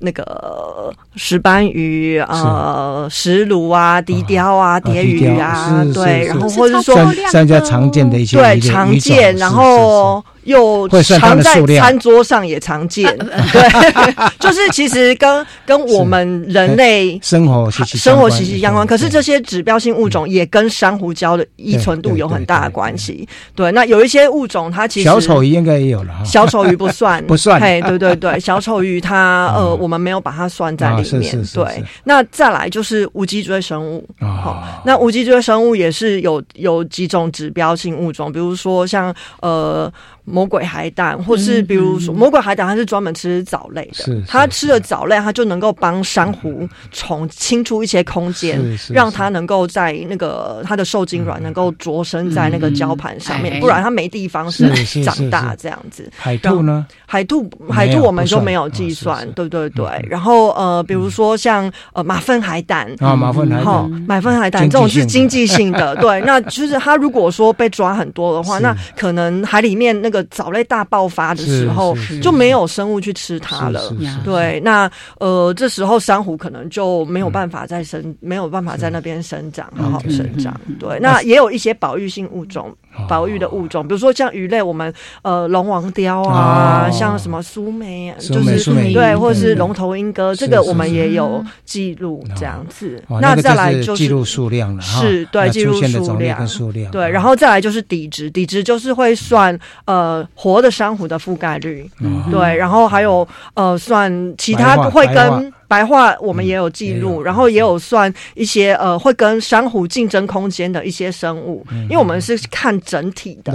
[0.04, 6.96] 那个石斑鱼呃，石鲈啊，笛鲷啊，蝶鱼啊，对，然后或者说
[7.30, 13.06] 三家常见的一些对常见，然后又常在餐桌上也常见，
[13.52, 13.62] 对，
[14.40, 18.84] 就是其实跟跟我们人类生活息息生活息息相关。
[18.84, 23.28] 可是这些指标性物种也跟珊瑚礁的依存度有很大的关系。
[23.54, 29.92] 对，那有一些物种它其实小丑鱼应该也有了，小丑鱼不算不算，嘿，对对对， 小丑鱼它呃我。
[29.92, 31.84] 我们没有把它算在里面，对。
[32.04, 39.92] 那再来就是无脊椎生物，好，那无脊椎生物也是有有几种指标性物种，比如说像呃。
[40.24, 44.22] 魔鬼海胆，或是比如说魔鬼海胆，它是专门吃藻类的。
[44.26, 48.60] 它吃了藻类，它就能够帮珊瑚虫清出一些空间，
[48.92, 56.10] 让它能够在那个它的受精卵能够着生在那个礁盘上面，不然它没地方是长大这样子。
[56.16, 56.86] 海兔呢？
[57.06, 59.84] 海兔海兔我们就没有计算，对对对。
[60.08, 62.90] 然后呃，比如说像呃马粪海胆。
[63.00, 66.20] 啊，马粪海胆，马粪海胆这种是经济性的，对。
[66.24, 73.92] 那就是它如果说被抓很多的话，那可能海里面那个藻类大爆发的时候，就没有生物去吃它了。
[74.24, 80.60] 对，那呃，这时候珊瑚可能就没有办法再生，没有办法在那边生长，好好生长。
[80.78, 82.72] 对，那也有一些保育性物种。
[83.08, 93.02] 保育的物种，比如说像鱼类，我们呃龙王雕啊，像什么苏眉，就是对，或者是龙头鹰哥，这个我们也有记录这样子。
[93.20, 96.46] 那再来就是记录数量了，是对记录数量。
[96.46, 96.90] 数量。
[96.90, 101.90] 对，然后再来就是底值，底值就是会算呃活的珊瑚的覆盖率，
[102.30, 105.52] 对，然后还有呃算其他会跟。
[105.72, 113.52] 白话我们也有记录，然后也有算一些呃会跟珊瑚竞争空间的一些生物，因为我们是看整体的。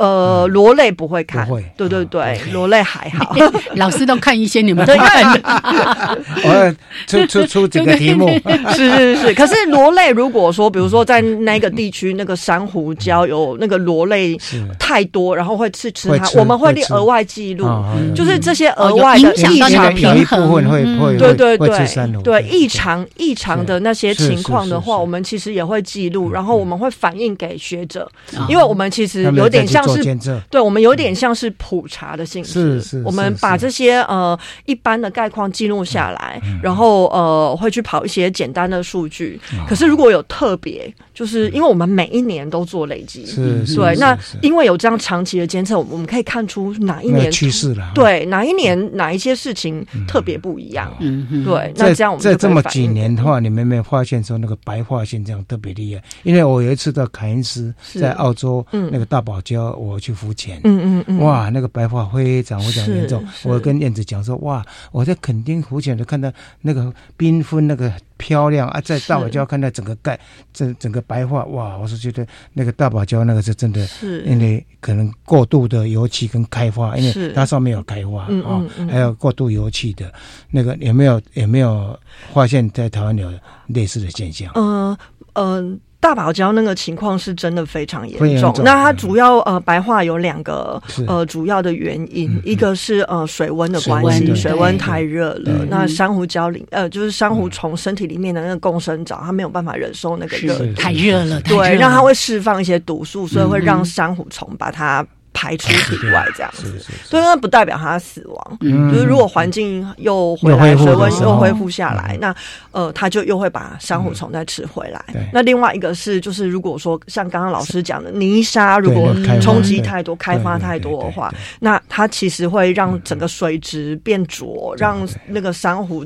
[0.00, 1.62] 呃，螺类不会看，会。
[1.76, 3.36] 对对对，螺类还好。
[3.76, 5.38] 老师都看一些，你们都 看。
[6.42, 6.74] 我
[7.06, 8.26] 出出出几个题目，
[8.74, 9.34] 是是是。
[9.34, 14.34] 可是螺类如果说，比如说在那个地区，那个珊瑚礁有那个螺类
[14.78, 17.66] 太多，然后会吃吃它，我们会列额外记录，
[18.14, 20.50] 就是这些额外的异常平衡。
[20.50, 21.86] 会会对对对。
[22.24, 28.10] 对异常异常的那些情况的话，我们其实也会记录，然后我们会反映给学者，
[28.48, 30.02] 因为我们其实有点像是
[30.50, 39.40] 对，我们有点像是普查的性质，我们把这些呃一般的概况记录下来，然后呃会去跑一些简单的数据。
[39.68, 51.44] 可是如果有特别，就是因为我们每一年都做累积，是对，那因为有这样长期的监测，我们可以看出哪一年趋势了，对，哪一年哪一些事情特别不一样，嗯。
[51.44, 51.70] 对。
[51.76, 56.02] 那这样我们在这么几年的话，你们有没有发现说那个白化现象特别厉害？
[56.22, 63.22] 因为我有一次到凯恩斯，在澳洲那个大堡礁，我去浮潜，嗯嗯嗯，哇，那个白化非常非常严重。
[63.42, 67.92] 我跟燕子讲说，哇，我在垦丁浮潜的看到那个缤纷那个。
[68.20, 68.80] 漂亮啊！
[68.82, 70.20] 在大堡礁看到整个盖，
[70.52, 71.78] 整整个白化，哇！
[71.78, 80.12] 我是觉得那个大堡礁那个是真的，是因为可能过度的油气跟开发，因为它上面有开发啊，还有过度油气的
[80.50, 81.98] 那个有没有有没有
[82.34, 83.32] 发现，在台湾有
[83.68, 84.52] 类似的现象？
[84.54, 84.96] 嗯
[85.32, 85.80] 嗯。
[86.00, 88.52] 大堡礁那个情况是真的非常严重。
[88.64, 95.66] 那它主要呃白化有两个呃主要的原因，一个是呃水温的关系，水温太热了。
[95.68, 101.40] 那珊瑚礁里呃就是珊瑚虫身体里面的那个共生藻，它没有办法忍受那个热，太热了。
[101.42, 105.06] 对，让它会释放一些毒素，所以会让珊瑚虫把它。
[105.32, 108.58] 排出体外这样子，所以那不代表它死亡。
[108.60, 112.34] 就是如果环境又回来，水温又恢复下来，那
[112.72, 115.04] 呃，它就又会把珊瑚虫再吃回来。
[115.32, 126.04] 那另外一个是，就是如果说像刚刚老师讲的泥沙，如果冲击太多、开发太多的话，那它其实会让整个水质变浊，让那个珊瑚。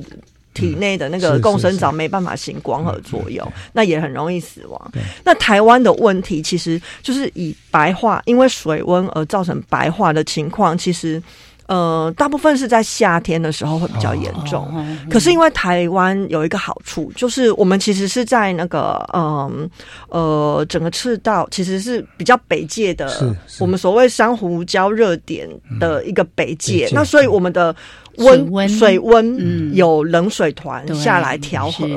[0.54, 4.92] 体内的那个共生藻没办法行光合作用，那也很容易死亡。
[5.22, 11.22] 那台湾的问题其实就是以白化，因为水温而造成白化的情况，其实。
[11.66, 14.70] 呃，大部分是在夏天的时候会比较严重。
[15.10, 19.66] 可是因为台湾有一个好处，就是我们其实是在那个嗯
[20.10, 25.48] 呃整个赤道其实是比较北界的，我们所谓珊瑚礁热点
[25.80, 26.86] 的一个北界。
[26.92, 27.74] 那所以我们的
[28.18, 29.74] 温水温。
[29.74, 31.88] 有冷水团下来调和，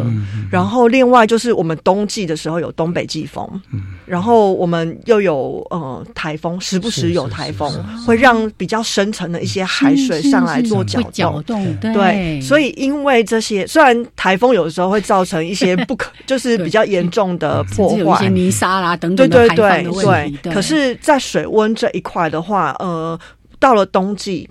[0.50, 3.48] 然后另外就是我们冬季的时候有东北季风，
[4.06, 7.72] 然后我们又有呃台风，时不时有台风，
[8.06, 9.64] 会让比较深层的一些。
[9.68, 11.02] 海水上来做搅
[11.42, 23.20] 动，对，所以因为这些，虽然台风有的时候会造成一些不可，就是比较严重的破坏，一些泥沙啦等等的排放对，可是，在水温这一块的话，呃，
[23.60, 24.50] 到了冬季。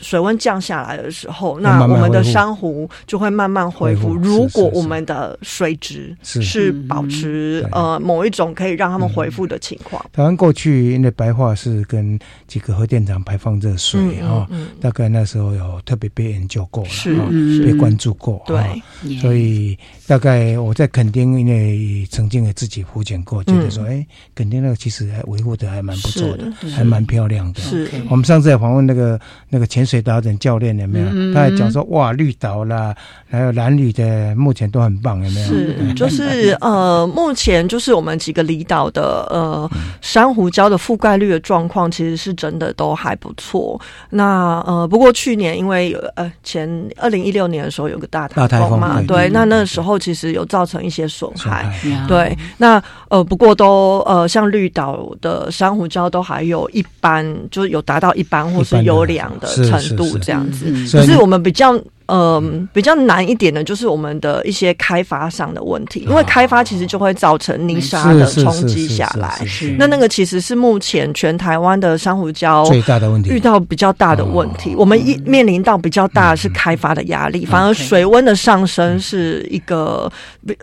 [0.00, 4.14] 水温降下来的时候，那我们的珊瑚就会慢慢恢复。
[4.14, 6.70] 如果我们的水质是。
[6.88, 10.02] 保持呃某一种可以让他们恢复的情况。
[10.12, 14.48] 台湾过去因为白化是跟几个核电厂排放热水啊，
[14.80, 18.42] 大概那时候有特别被研究过了，被关注过。
[18.46, 19.76] 对，所以
[20.06, 27.60] 大概我在垦丁因为曾经也自己浮潜过，觉得说，哎，垦丁那个其实还维护的还蛮不错的，还蛮漂亮的。
[27.60, 27.90] 是。
[28.08, 29.84] 我们上次也访问那个那个潜。
[29.90, 31.34] 水达人教练有没有？
[31.34, 32.94] 他还讲说哇，绿岛啦，
[33.28, 35.46] 还有蓝屿的，目前都很棒，有没有？
[35.48, 39.68] 是，就是呃，目前就是我们几个离岛的呃
[40.00, 43.80] 珊瑚礁的覆盖率的状况，其实是真的都还不错。
[44.10, 51.74] 那呃，不过去年因为有呃前二零一六年的时候有个大台风嘛，对，那那时候其实有造成一些损害。
[52.06, 59.79] 对，那呃，不过都呃，像绿岛的珊瑚礁都还有一般，就是有达到一般或是优良的程。
[59.80, 61.82] 程度这样子，可是我们比较。
[62.10, 69.40] 嗯，比较难一点的，就是我们的一些开发上的问题，因为开发其实就会造成泥沙的冲击下来。
[69.78, 74.74] 那那个其实是目前全台湾的珊瑚礁最大的问题，遇到比较大的问题。
[74.74, 80.10] 我们一面临到比较大的是开发的压力，反而水温的上升是一个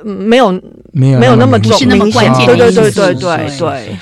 [0.04, 0.52] 没有
[0.92, 3.98] 没有没有那么重那么关键对对对对对对。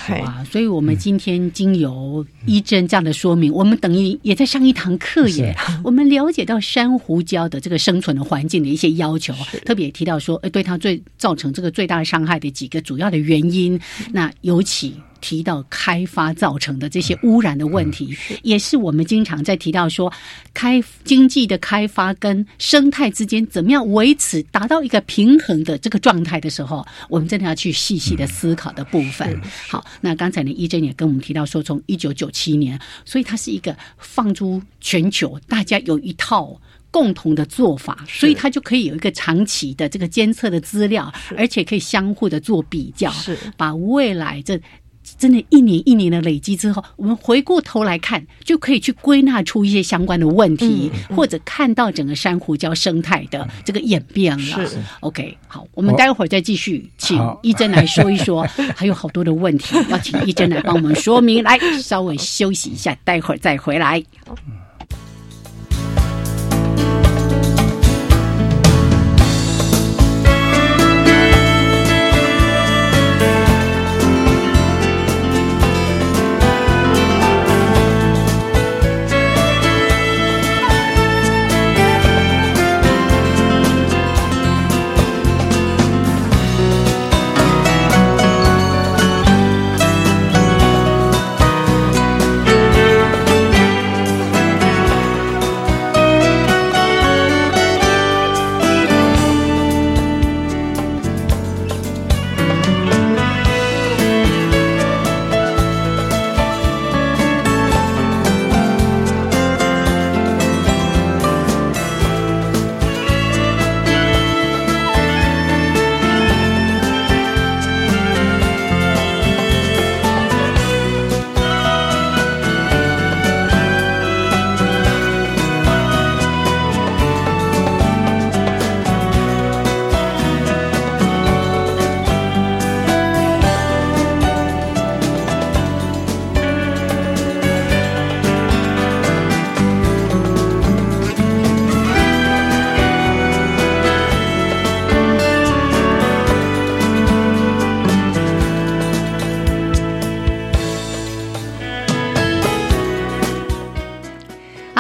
[0.50, 5.56] 所以，我们今天经由一针这样的说明，我们等于也在上一堂课耶。
[5.84, 7.35] 我们了解到珊瑚礁。
[7.50, 9.34] 的这个生存的环境的一些要求，
[9.66, 13.80] 特别提到说，呃，对它最造成这个最大的伤害的几个主要的原因，
[14.14, 14.96] 那尤其。
[15.22, 20.14] 提到开发造成的这些污染的问题，也是我们经常在提到说，
[20.54, 29.42] 开经济的开发跟生态之间怎么样维持达到一个平衡的这个状态的时候，我们真的要去细细的思考的部分。
[29.68, 36.62] 好，那刚才呢，一珍也跟我们提到说，从一九九七年，所以它是一个放诸全球，大家有一套。
[36.96, 43.38] 共同的做法，所以它就可以有一个长期的这个监测的资料，而且可以相互的做比较，是。
[43.58, 44.58] 把未来这
[45.20, 54.66] 真的一年一年的累积之后，我们回过头来看，就可以去归纳出一些相关的问题，或者看到整个珊瑚礁生态的这个演变了。
[54.66, 54.78] 是。
[55.02, 61.44] OK，好，我们待会儿再继续，请一珍来说一说， 还有好多的问题要请一珍来帮我们说明。
[61.44, 64.02] 来，稍微休息一下，待会儿再回来。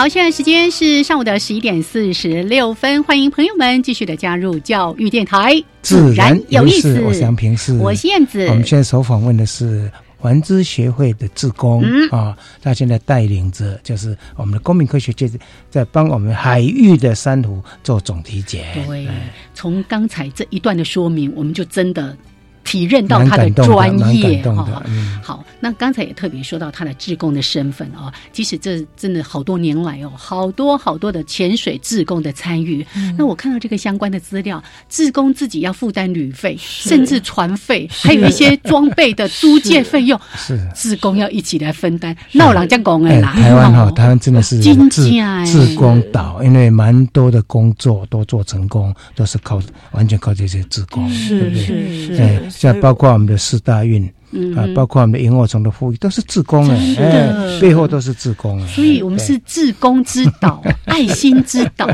[0.05, 7.01] 好，现在时间是上午的十一点四十六分，欢迎朋友们继续的加入教育电台，自然有意思。
[7.01, 8.45] 我是杨平，是我是燕子。
[8.45, 15.27] 我们现在所访问的是环知协会的志工啊，他现在带领着就是我们的公民科学界
[15.71, 18.63] 在帮我们海域的珊瑚做总体检。
[18.87, 19.07] 对，
[19.55, 22.15] 从刚才这一段的说明，我们就真的。
[22.65, 24.83] 体认到他的专业哈，
[25.23, 32.85] 好，那刚才也特别说到他的志工的身份哦，即使这真的好多年来哦，好多好多的潜水志工的参与，
[33.17, 40.59] 那我看到这个相关的资料，志工自己要负担旅费，甚至船费，还有一些装备的租借费用，是。
[40.73, 42.15] 志工要一起来分担。
[42.31, 44.75] 那我老家讲哎啦，台湾哈，台湾真的是志
[45.45, 49.61] 志工岛，因为蛮多的工作都做成功，都是靠
[49.91, 52.54] 完全靠这些志工，是是是。
[52.55, 54.05] 像包括我们的四大运，
[54.55, 58.67] 啊，包括我们的萤火虫的富裕，都是自工哎，背后都是自工啊。
[58.67, 61.87] 所以我们是自工之岛， 爱心之岛。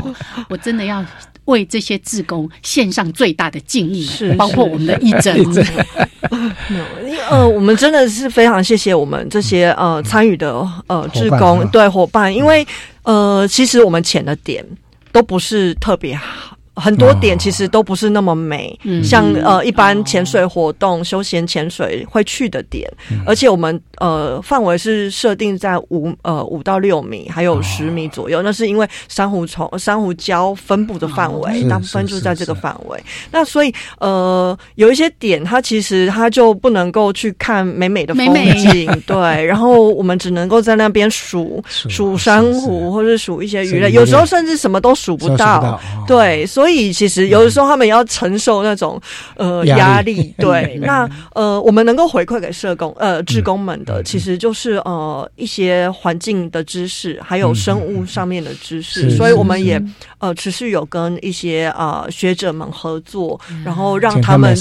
[0.48, 1.04] 我真的要
[1.46, 5.36] 为这些自工献上最大的敬意，是包括我们的义诊。
[7.28, 12.66] 呃，我们真的是非常谢谢我们这些呃参与的呃志工对伙伴，因为
[13.02, 14.64] 呃，其实我们潜的点
[15.10, 16.51] 都不是特别好。
[16.74, 22.90] 很多点其实都不是那么美，像呃一般潜水活动、休闲潜水会去的点，
[23.26, 28.40] 而且我们呃范围是设定在五呃五到六米，还有十米左右。
[28.42, 32.98] 那是因为珊瑚虫、珊瑚礁分布的范围，大部分就在这个范围。
[33.30, 39.44] 那所以呃有一些点，它其实它就不能够去看美美的风景， 对。
[39.44, 46.46] 然后我们只能够在那边数数珊瑚，或者数一些鱼类，有时候甚至什么都数不到，对。
[46.46, 46.61] 所以
[46.92, 49.00] 其实有的时候他们也要承受那种
[49.36, 50.78] 呃压力， 对。
[50.82, 59.10] 那呃，我们能够回馈给社工呃志工们的，其实就是呃一些环境的知识，还有生物上面的知识。
[59.10, 59.82] 所以我们也
[60.18, 64.54] 呃持续有跟一些呃学者们合作，然后让他们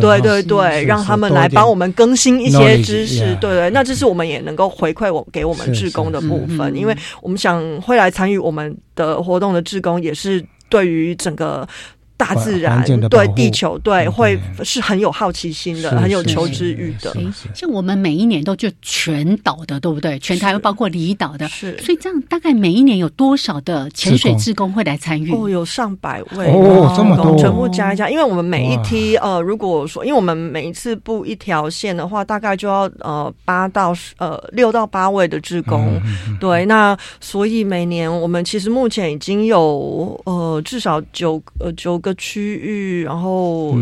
[0.00, 3.36] 对对对，让他们来帮我们更新一些知识。
[3.40, 10.44] 对对，那这是我们也能够回馈我给我们志工的部分，因为我们想会来参与我们的活动的志工也是。
[10.72, 11.68] 对于整个
[12.16, 17.12] 大自然对地球对会是很有好奇心的，很有求知欲的。
[17.54, 20.18] 像我们每一年都就全岛的，对不对？
[20.18, 21.76] 全台湾包括离岛的，是。
[21.78, 25.32] 所以这样大概每一年有多少的潜水志工会来参与？
[25.32, 28.08] 哦，有上百位哦，这么多，全部加一加。
[28.08, 36.00] 因为我们每一梯呃，如果说，因为我们每一次布一条线的话，大概就要呃八到呃六到八位的志工。
[36.38, 42.14] 对，那所以每年我们其实目前已经有呃至少九呃九个。
[42.14, 43.74] 区域，然后。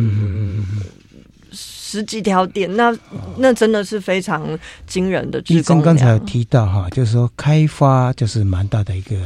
[1.53, 2.97] 十几条点，那
[3.37, 4.57] 那真的是非常
[4.87, 5.43] 惊人的。
[5.49, 9.17] 医生刚才有提到哈，就是说开发就是蛮大的一个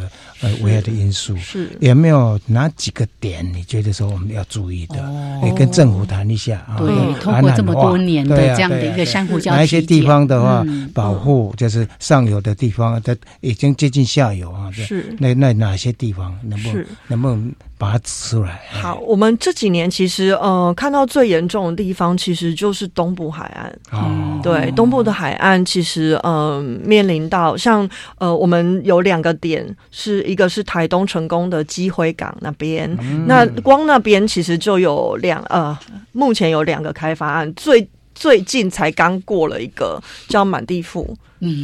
[0.41, 1.37] 呃危害的因素。
[1.37, 4.97] 是有没有哪几个点你觉得说我们要注意的？
[5.45, 6.79] 也跟政府谈一下啊。
[6.79, 10.65] 对，通过这么多年的这样的一个珊瑚礁，哪一些地方的话
[10.95, 14.73] 保护，就是上游的地方，它已经接近下游啊。
[14.73, 18.63] 是那那哪些地方能不能能不能把它指出来？
[18.81, 22.55] 好，我们这几年其实呃看到最严重的地方，其实。
[22.55, 32.89] 就是东部海岸，哦，对，东部的海岸其实，呃，面临到像，呃，我们有两个点，是一个是台东成功的基辉港那边，
[33.27, 35.77] 那光那边其实就有两，呃，
[36.13, 41.17] 目前有两个开发案，最最近才刚过了一个叫满地富。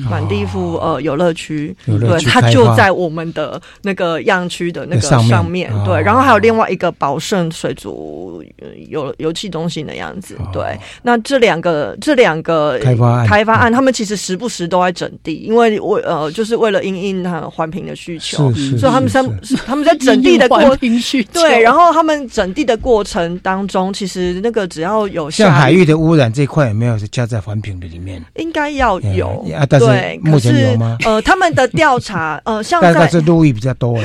[0.09, 6.01] 满地富呃游乐区，对，它就在我们的那个样区的那个上面，对。
[6.03, 8.45] 然后还有另外一个宝盛水族
[8.89, 10.79] 游游戏中心的样子，对。
[11.03, 19.23] 那这两个这两个开发案，开发案，他们其实时不时都在整地，因为为呃就是为了应应它环评的需求，所以他们在
[19.65, 20.77] 他们在整地的过
[21.33, 28.23] 对，然后他们整地的过程当中，其实那个只要有像海域的污染这一块有没有是加在环评的里面？
[28.35, 29.47] 应该要有。
[29.79, 30.97] 对，目前有吗？
[31.05, 33.99] 呃，他们的调查，呃，像 在是路易比较多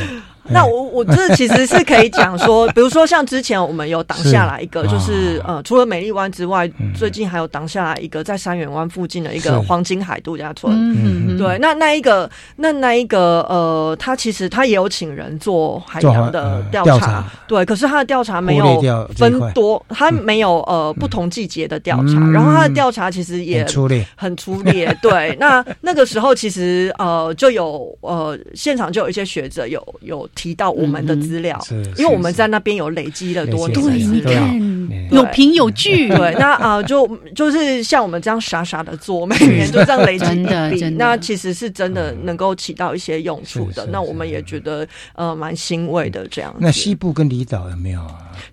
[0.50, 10.72] 那我我这其实是可以讲说， 比如说像之前我们有挡下来一个，就是呃，除了美丽湾之外，最近还有挡下来一个在三元湾附近的一个黄金海度假村。
[10.76, 18.82] 嗯对，那那一个那那一个呃，他其实他也有请人做海洋的调查，对，可是他的调查没有
[19.16, 24.96] 分多，他没有呃不同季节的调查，然后他的调查其实也粗劣，很粗劣。
[25.02, 30.30] 对，那那个时候其实呃就有呃现场就有一些学者有有。
[30.36, 31.60] 提到我们的资料，
[31.98, 33.76] 因为我们在那边有累积了多年。
[33.76, 34.42] 的资料，
[35.12, 36.10] 有凭有据。
[36.14, 40.26] 对，那啊，就就是像我们这样傻傻的做，每年就这样累积
[40.70, 43.86] 笔， 那其实是真的能够起到一些用处的。
[43.88, 46.54] 那我们也觉得呃蛮欣慰的这样。
[46.60, 48.02] 那西部跟离岛有没有？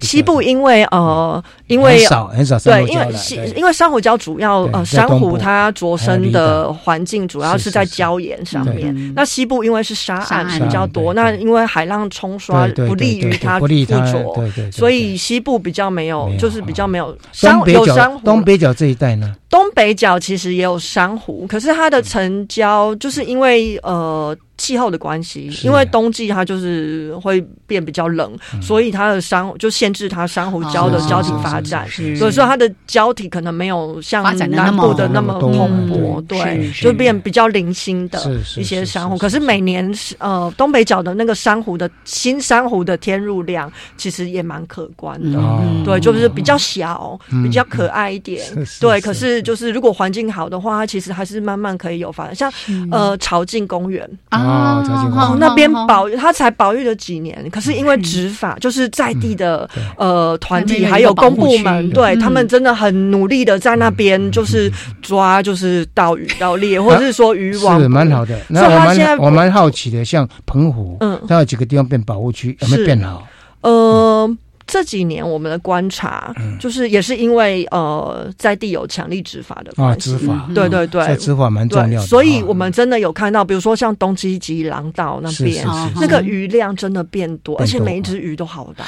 [0.00, 9.12] 西部因为呃，因为很少很少，对，因为西因为珊瑚礁主要呃珊瑚它着生的环境主要是在礁岩上面。
[9.14, 18.20] 那西部因为是沙岸比较多，那因为海浪冲刷不利于它附着，所以西部比较没有，就是比较没有珊有珊瑚。
[18.26, 19.34] 东北角这一带呢？
[19.48, 24.36] 东北角其实也有珊瑚，可是它的成交就是因为呃。
[24.62, 31.84] 气候的关系，因为冬季它就是会变比较冷，所以它的珊瑚就限制它珊瑚礁的礁体发展，
[32.16, 38.20] 所以说它的礁体可能没有像南部的那么蓬勃，对，就变比较零星的
[38.56, 39.18] 一些珊瑚。
[39.18, 45.40] 可是每年呃东北角的那个珊瑚的新珊瑚的天入量其实也蛮可观的，
[45.84, 48.40] 对，就是比较小，比较可爱一点，
[48.78, 49.00] 对。
[49.00, 52.52] 可是就是如果环境好的话，它其实还是慢慢可以有发展，像
[52.92, 54.08] 呃潮境公园。
[54.28, 54.51] 啊。
[54.52, 68.38] 哦，那边保他才保育了几年，可是因为执法，就是在地的呃团体还有公部门，对他们真的很努力的在那边就是抓，就是盗鱼盗猎，或者是说渔网，是蛮好的。
[68.48, 73.26] 那我蛮我蛮好奇的，像澎湖，嗯，它有几个地方变保护区，有没有变好？
[73.62, 74.36] 呃。
[74.72, 85.62] 这几年我们的观察，就是也是因为呃在地有强力执法的关系，执法，对对对，执法蛮重要的，所以我们真的有看到，比如说像东基吉廊道那边，
[85.96, 88.86] 那个鱼量真的变多，而且每一只鱼都好大，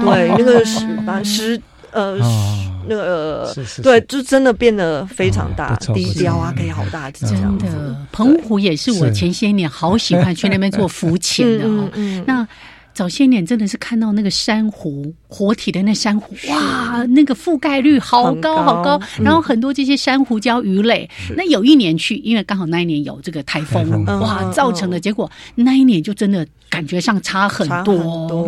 [0.00, 0.80] 对， 那个石
[1.24, 1.60] 石
[1.92, 2.18] 呃
[2.88, 7.94] 那个对，就真的变得非常大，低调啊可以好大只，真的。
[8.10, 11.90] 澎湖也是我前些年好喜欢去那边做浮潜的哦，
[12.24, 12.48] 那。
[12.98, 21.08] 早些年真的是看到那个珊瑚活体的那珊瑚，哇，那个覆盖率好高好高，然后很多这些珊瑚礁鱼类。
[21.36, 27.94] 那有一年去，因为刚好那一年有这个台风，哇，造成的结果那一年就真的感觉上差很多。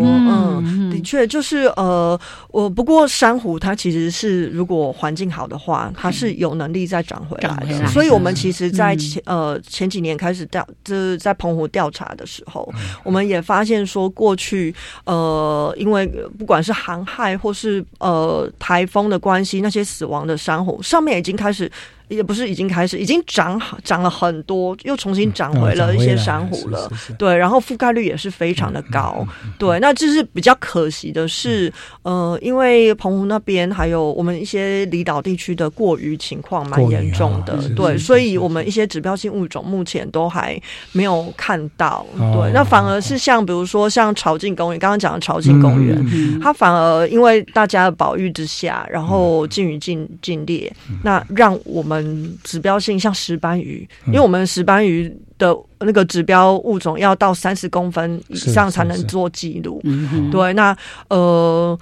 [0.03, 2.19] 嗯，的的确就是呃，
[2.51, 7.87] 我不过珊瑚它其实是如果环境好的话，它是有能力再长回来的。
[7.87, 12.71] 所以我们其实，在前呃前几年开始调，就是在澎湖调查的时候，
[13.03, 14.75] 我们也发现说，过去
[15.05, 16.07] 呃，因为
[16.39, 21.71] 不管是航害或是呃台风的关系，那些死亡的珊瑚上面已经开始。
[22.11, 26.91] 也不是已经开始，已经长好长了很多，又重新长回了一些珊瑚了。
[27.17, 29.25] 对，然后覆盖率也是非常的高。
[29.57, 37.57] 对，那这是比较可惜的是，呃，因为澎湖那边还有我们一些离岛地区的过于情况蛮严重的。
[37.77, 42.05] 对，所以我们一些指标性物种目前都还没有看到。
[42.19, 45.97] 对，那反而是像比如说像潮境公园，刚刚讲的潮境公园，
[46.43, 50.73] 它反而因为大家的保育之下，然后禁渔禁禁猎，
[51.05, 52.00] 那让我们。
[52.03, 59.83] 嗯，指标性像石斑鱼，因为我们石斑鱼的那个指标物种要到三十公分以上才能做记录。
[60.31, 60.77] 对，那
[61.09, 61.79] 呃。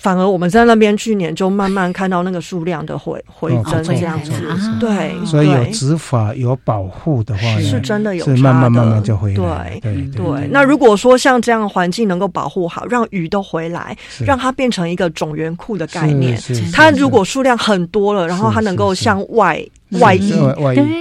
[0.00, 4.32] 反而我们在那边去年就慢慢看到那个数量的回回增这样子，
[4.78, 7.80] 对，所以有执法有保护的话，是。
[7.80, 9.78] 真的有，是慢慢慢慢就回来。
[9.82, 10.48] 对对。
[10.50, 16.40] 那如果说像这样环境能够保护好，让鱼都回来，让它变成一个种源库的概念，
[16.72, 19.64] 它如果数量很多了，然后它能够向外。
[19.92, 20.32] 外溢，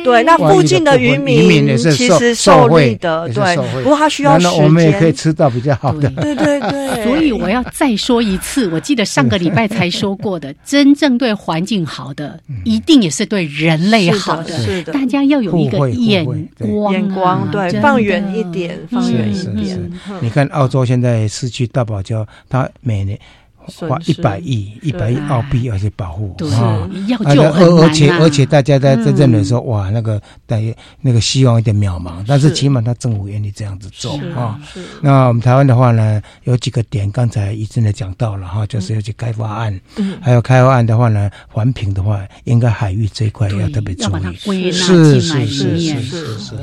[0.03, 3.55] 对，那附近的渔民其实受益的，对。
[3.83, 6.09] 不过他需要时间，我们也可以吃到比较好的。
[6.11, 7.03] 对对对。
[7.03, 14.57] 所以我要再说一次，我记得上个礼拜才说过的， 真正对环境好的，一定也是对人类好的。
[14.57, 16.25] 是的，大家要有一个眼
[16.57, 19.91] 光，眼光对，放远一点，放远一点。
[20.21, 23.19] 你看，澳洲现在失去大堡礁，它每年。
[23.67, 30.21] 花一百亿、一百亿澳币而且保护，啊，要救而而且而且大家在在认为说，哇，那个
[30.59, 34.59] 于那个希望有点渺茫，但是起码他政府愿意这样子做啊。
[35.01, 39.79] 那我们台湾的话呢，有几个点，刚才医生也讲到了哈，就是要去开发案，
[40.21, 44.09] 还有开发案的话呢，环评的话，应该海域这一块要特别注
[44.53, 46.55] 意，是是是是是是。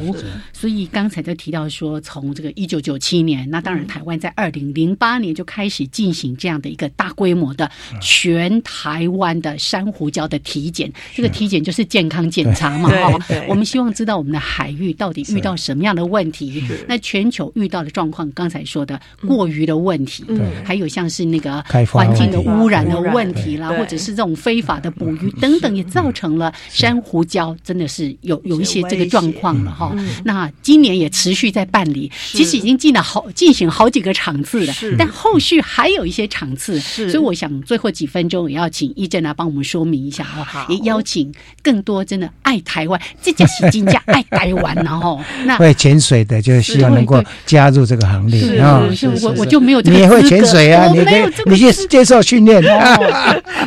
[0.64, 6.88] 所以刚才就提到说，从这个一九九七年，那当然台湾在二零零八年就开始进行这样的一个。
[6.96, 13.18] 大规模的全台湾的珊瑚礁的体检，这个体检就是健康检查嘛，哈。
[13.46, 16.64] 我们希望知道我们的海域到底遇到什么样的问题。
[16.88, 20.24] 那全球遇到的状况，刚才说的过于的问题，
[20.64, 29.94] 还有像是那个环境的污染的问题啦，或者是这种非法的捕鱼等等，也造成了珊瑚礁真的是有有一些这个状况了哈。
[30.24, 36.78] 那今年也持续在办理，其实已经进了好进行好几个场次了，但后续还有一些场次。
[36.80, 41.32] 所以我想最后几分钟也要请一正来帮我们说明一下哦，也邀请
[41.62, 48.82] 更多真的爱台湾、这叫洗金家爱台湾然后 那会潜水的就希望能够加入这个行列啊。
[49.22, 50.86] 我我就没有这个你也会潜水啊？
[50.86, 52.98] 你可以你去接受训练啊。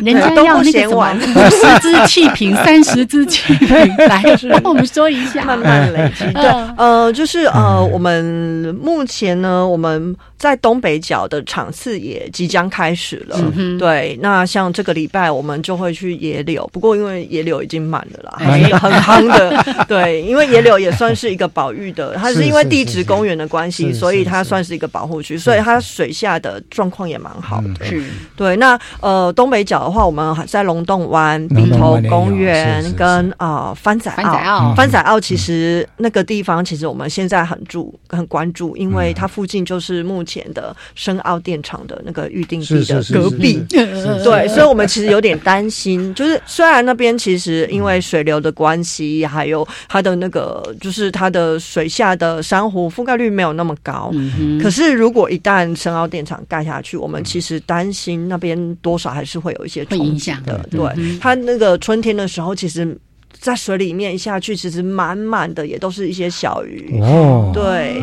[0.02, 1.14] 人家要那个什么
[1.50, 4.22] 十支气瓶、三十支气瓶来
[4.62, 6.24] 帮我们说一下，慢慢累积。
[6.32, 6.42] 对，
[6.78, 13.16] 呃，就是呃，我们目前呢，我们在东北角的场次也即将开始。
[13.28, 13.36] 了，
[13.80, 28.04] 对，那像这个礼拜我们就会去野柳，不过因为野柳已经满了啦，很很夯的， 对，因为野柳也算是一个保育的，它是因为地质公园的关系，所以它算是一个保护区，所以它水下的状况也蛮好的，是，
[28.36, 28.54] 对。
[28.56, 43.02] 那呃东北角的话，我们在龙洞湾、鼻头公园跟啊番仔澳，番仔澳其实那个地方其实我们现在很注很关注，因为它附近就是目前的深澳电厂的那个预定地的。
[43.12, 54.12] 隔壁， 对，所以，我们其实有点担心，就是虽然那边其实因为水流的关系，还有它的那个，就是它的水下的珊瑚覆盖率没有那么高，
[54.60, 60.58] 可是如果一旦深澳电厂盖下去，我们其实担心那边多少还是会有一些影响的。
[60.70, 62.96] 对，它那个春天的时候，其实。
[63.40, 67.50] 在水里面下去，其实满满的也都是一些小鱼哦。
[67.54, 68.02] 对，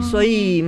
[0.00, 0.64] 所以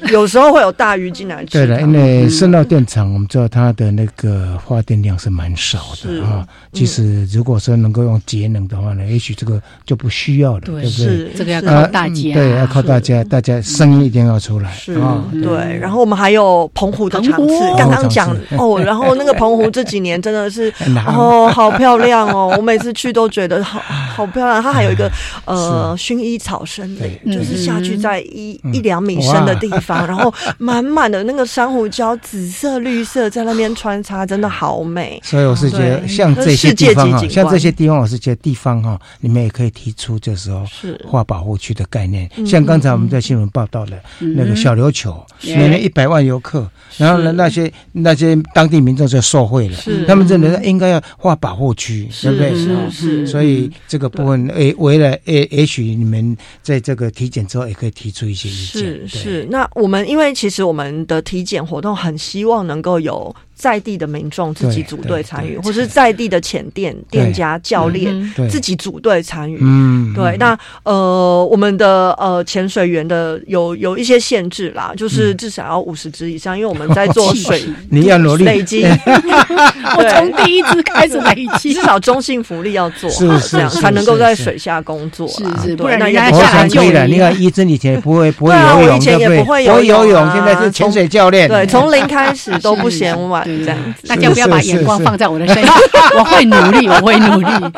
[0.10, 1.52] 有时候会有大鱼进来吃。
[1.52, 6.46] 对的，因为深澳电厂，我们知道它的那个发电量是蛮少的啊。
[6.72, 10.90] 其实如果说能够用节能的话呢，也许这个就不需要了，对不对？
[10.90, 14.70] 是这个要靠大家，对，要靠大家，大家声音一定要出来
[15.00, 15.24] 啊。
[15.32, 20.72] 对，然后我们还有澎湖的场次，刚刚讲哦，然后那个澎湖这几年真的是
[21.06, 23.28] 哦，好漂亮哦，我每次去都。
[23.28, 23.78] 觉得 好
[24.16, 25.08] 好漂亮，它还有一个
[25.44, 35.20] 呃薰衣草森林，就是下去在一一两米深的地方，然后满满的那个珊瑚礁，紫色、绿色在那边穿插，真的好美。
[35.24, 42.28] 所以我是觉得，像这些地方哈，像这些地方，我是觉得地方哈，你们也可以提出这时候是划保护区的概念。
[42.46, 52.54] 像刚才我们在新闻报道的那个小琉球，每年一百万游客，然后呢，那些那些当地民众就受贿了，他们认为应该要划保护区，对不对？
[52.54, 53.26] 是是。
[53.26, 58.82] 所以这个部分，诶，为了诶，也许你们在这个体检之后，也可以提出一些意见。
[58.82, 59.48] 是是。
[59.50, 63.34] 那我们因为其实我们的体检活动很希望能够有。
[63.58, 69.58] 在地的民众自己组队参与，或是在地的前店店家教练自己组队参与。
[69.60, 70.36] 嗯，对。
[70.38, 78.86] 那呃，我们的呃潜水员的有有一些限制啦，就是至少要五十只以上，因为我们在做水，你要努力累积。
[79.98, 85.26] 我从第一只开始累积，至少中性福利要做好，这样才能够在水下工作。
[85.26, 87.08] 是是，不然人家下来就了。
[87.08, 91.48] 你看，医生以前不会不会游泳，以前也不会游泳，现在是潜水教练。
[91.48, 93.47] 对，从零开始都不嫌晚。
[93.58, 95.74] 这样子，大家不要把眼光放在我的身上，
[96.18, 97.72] 我会努力，我会努力。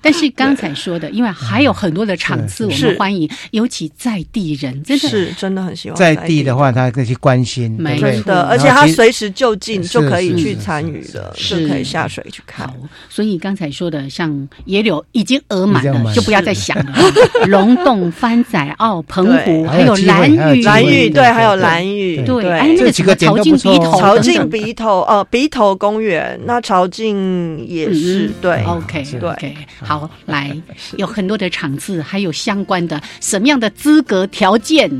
[0.00, 5.08] 但是刚才说的，因为还有很多的场次，我们欢迎，尤其在地人，真的。
[5.08, 12.68] 是真的很喜欢在地的话，他可以去关心，真的，而且他随时就近就可以去参与的，是可以下水去看。
[13.08, 16.92] 所以刚才说的，像野柳已经额满了，就不要再想了。
[17.46, 24.81] 龙洞、番仔澳、澎湖，还有蓝屿，蓝屿对，还有蓝屿，对，哎，那个几个潮境鼻头，潮境鼻头。
[25.02, 30.56] 呃，鼻头公园，那朝境也是对，OK，对，好，来，
[30.96, 34.90] 有很多的场次，还有相关的什么样的资格条件？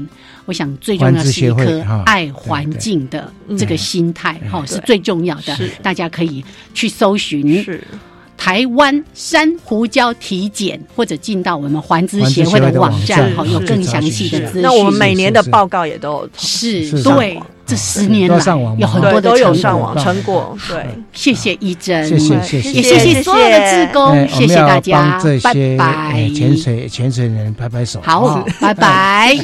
[0.44, 5.56] 我想最重要是一颗爱环境的这个心态，哈，是最重要的。
[5.82, 7.64] 大家可以去搜寻
[8.44, 14.62] 台湾珊瑚礁体检，或者进到我们环资协会的网站，哈，有更详细的资讯。
[14.62, 17.40] 那我们每年的报告也都是对。
[17.64, 18.36] 这十年来
[18.76, 29.36] 有很多都有上网成果，对，谢谢一真，谢谢谢谢，也谢谢所有的志工，谢谢大家，拜拜，潜水潜水人拍拍手，好，拜拜。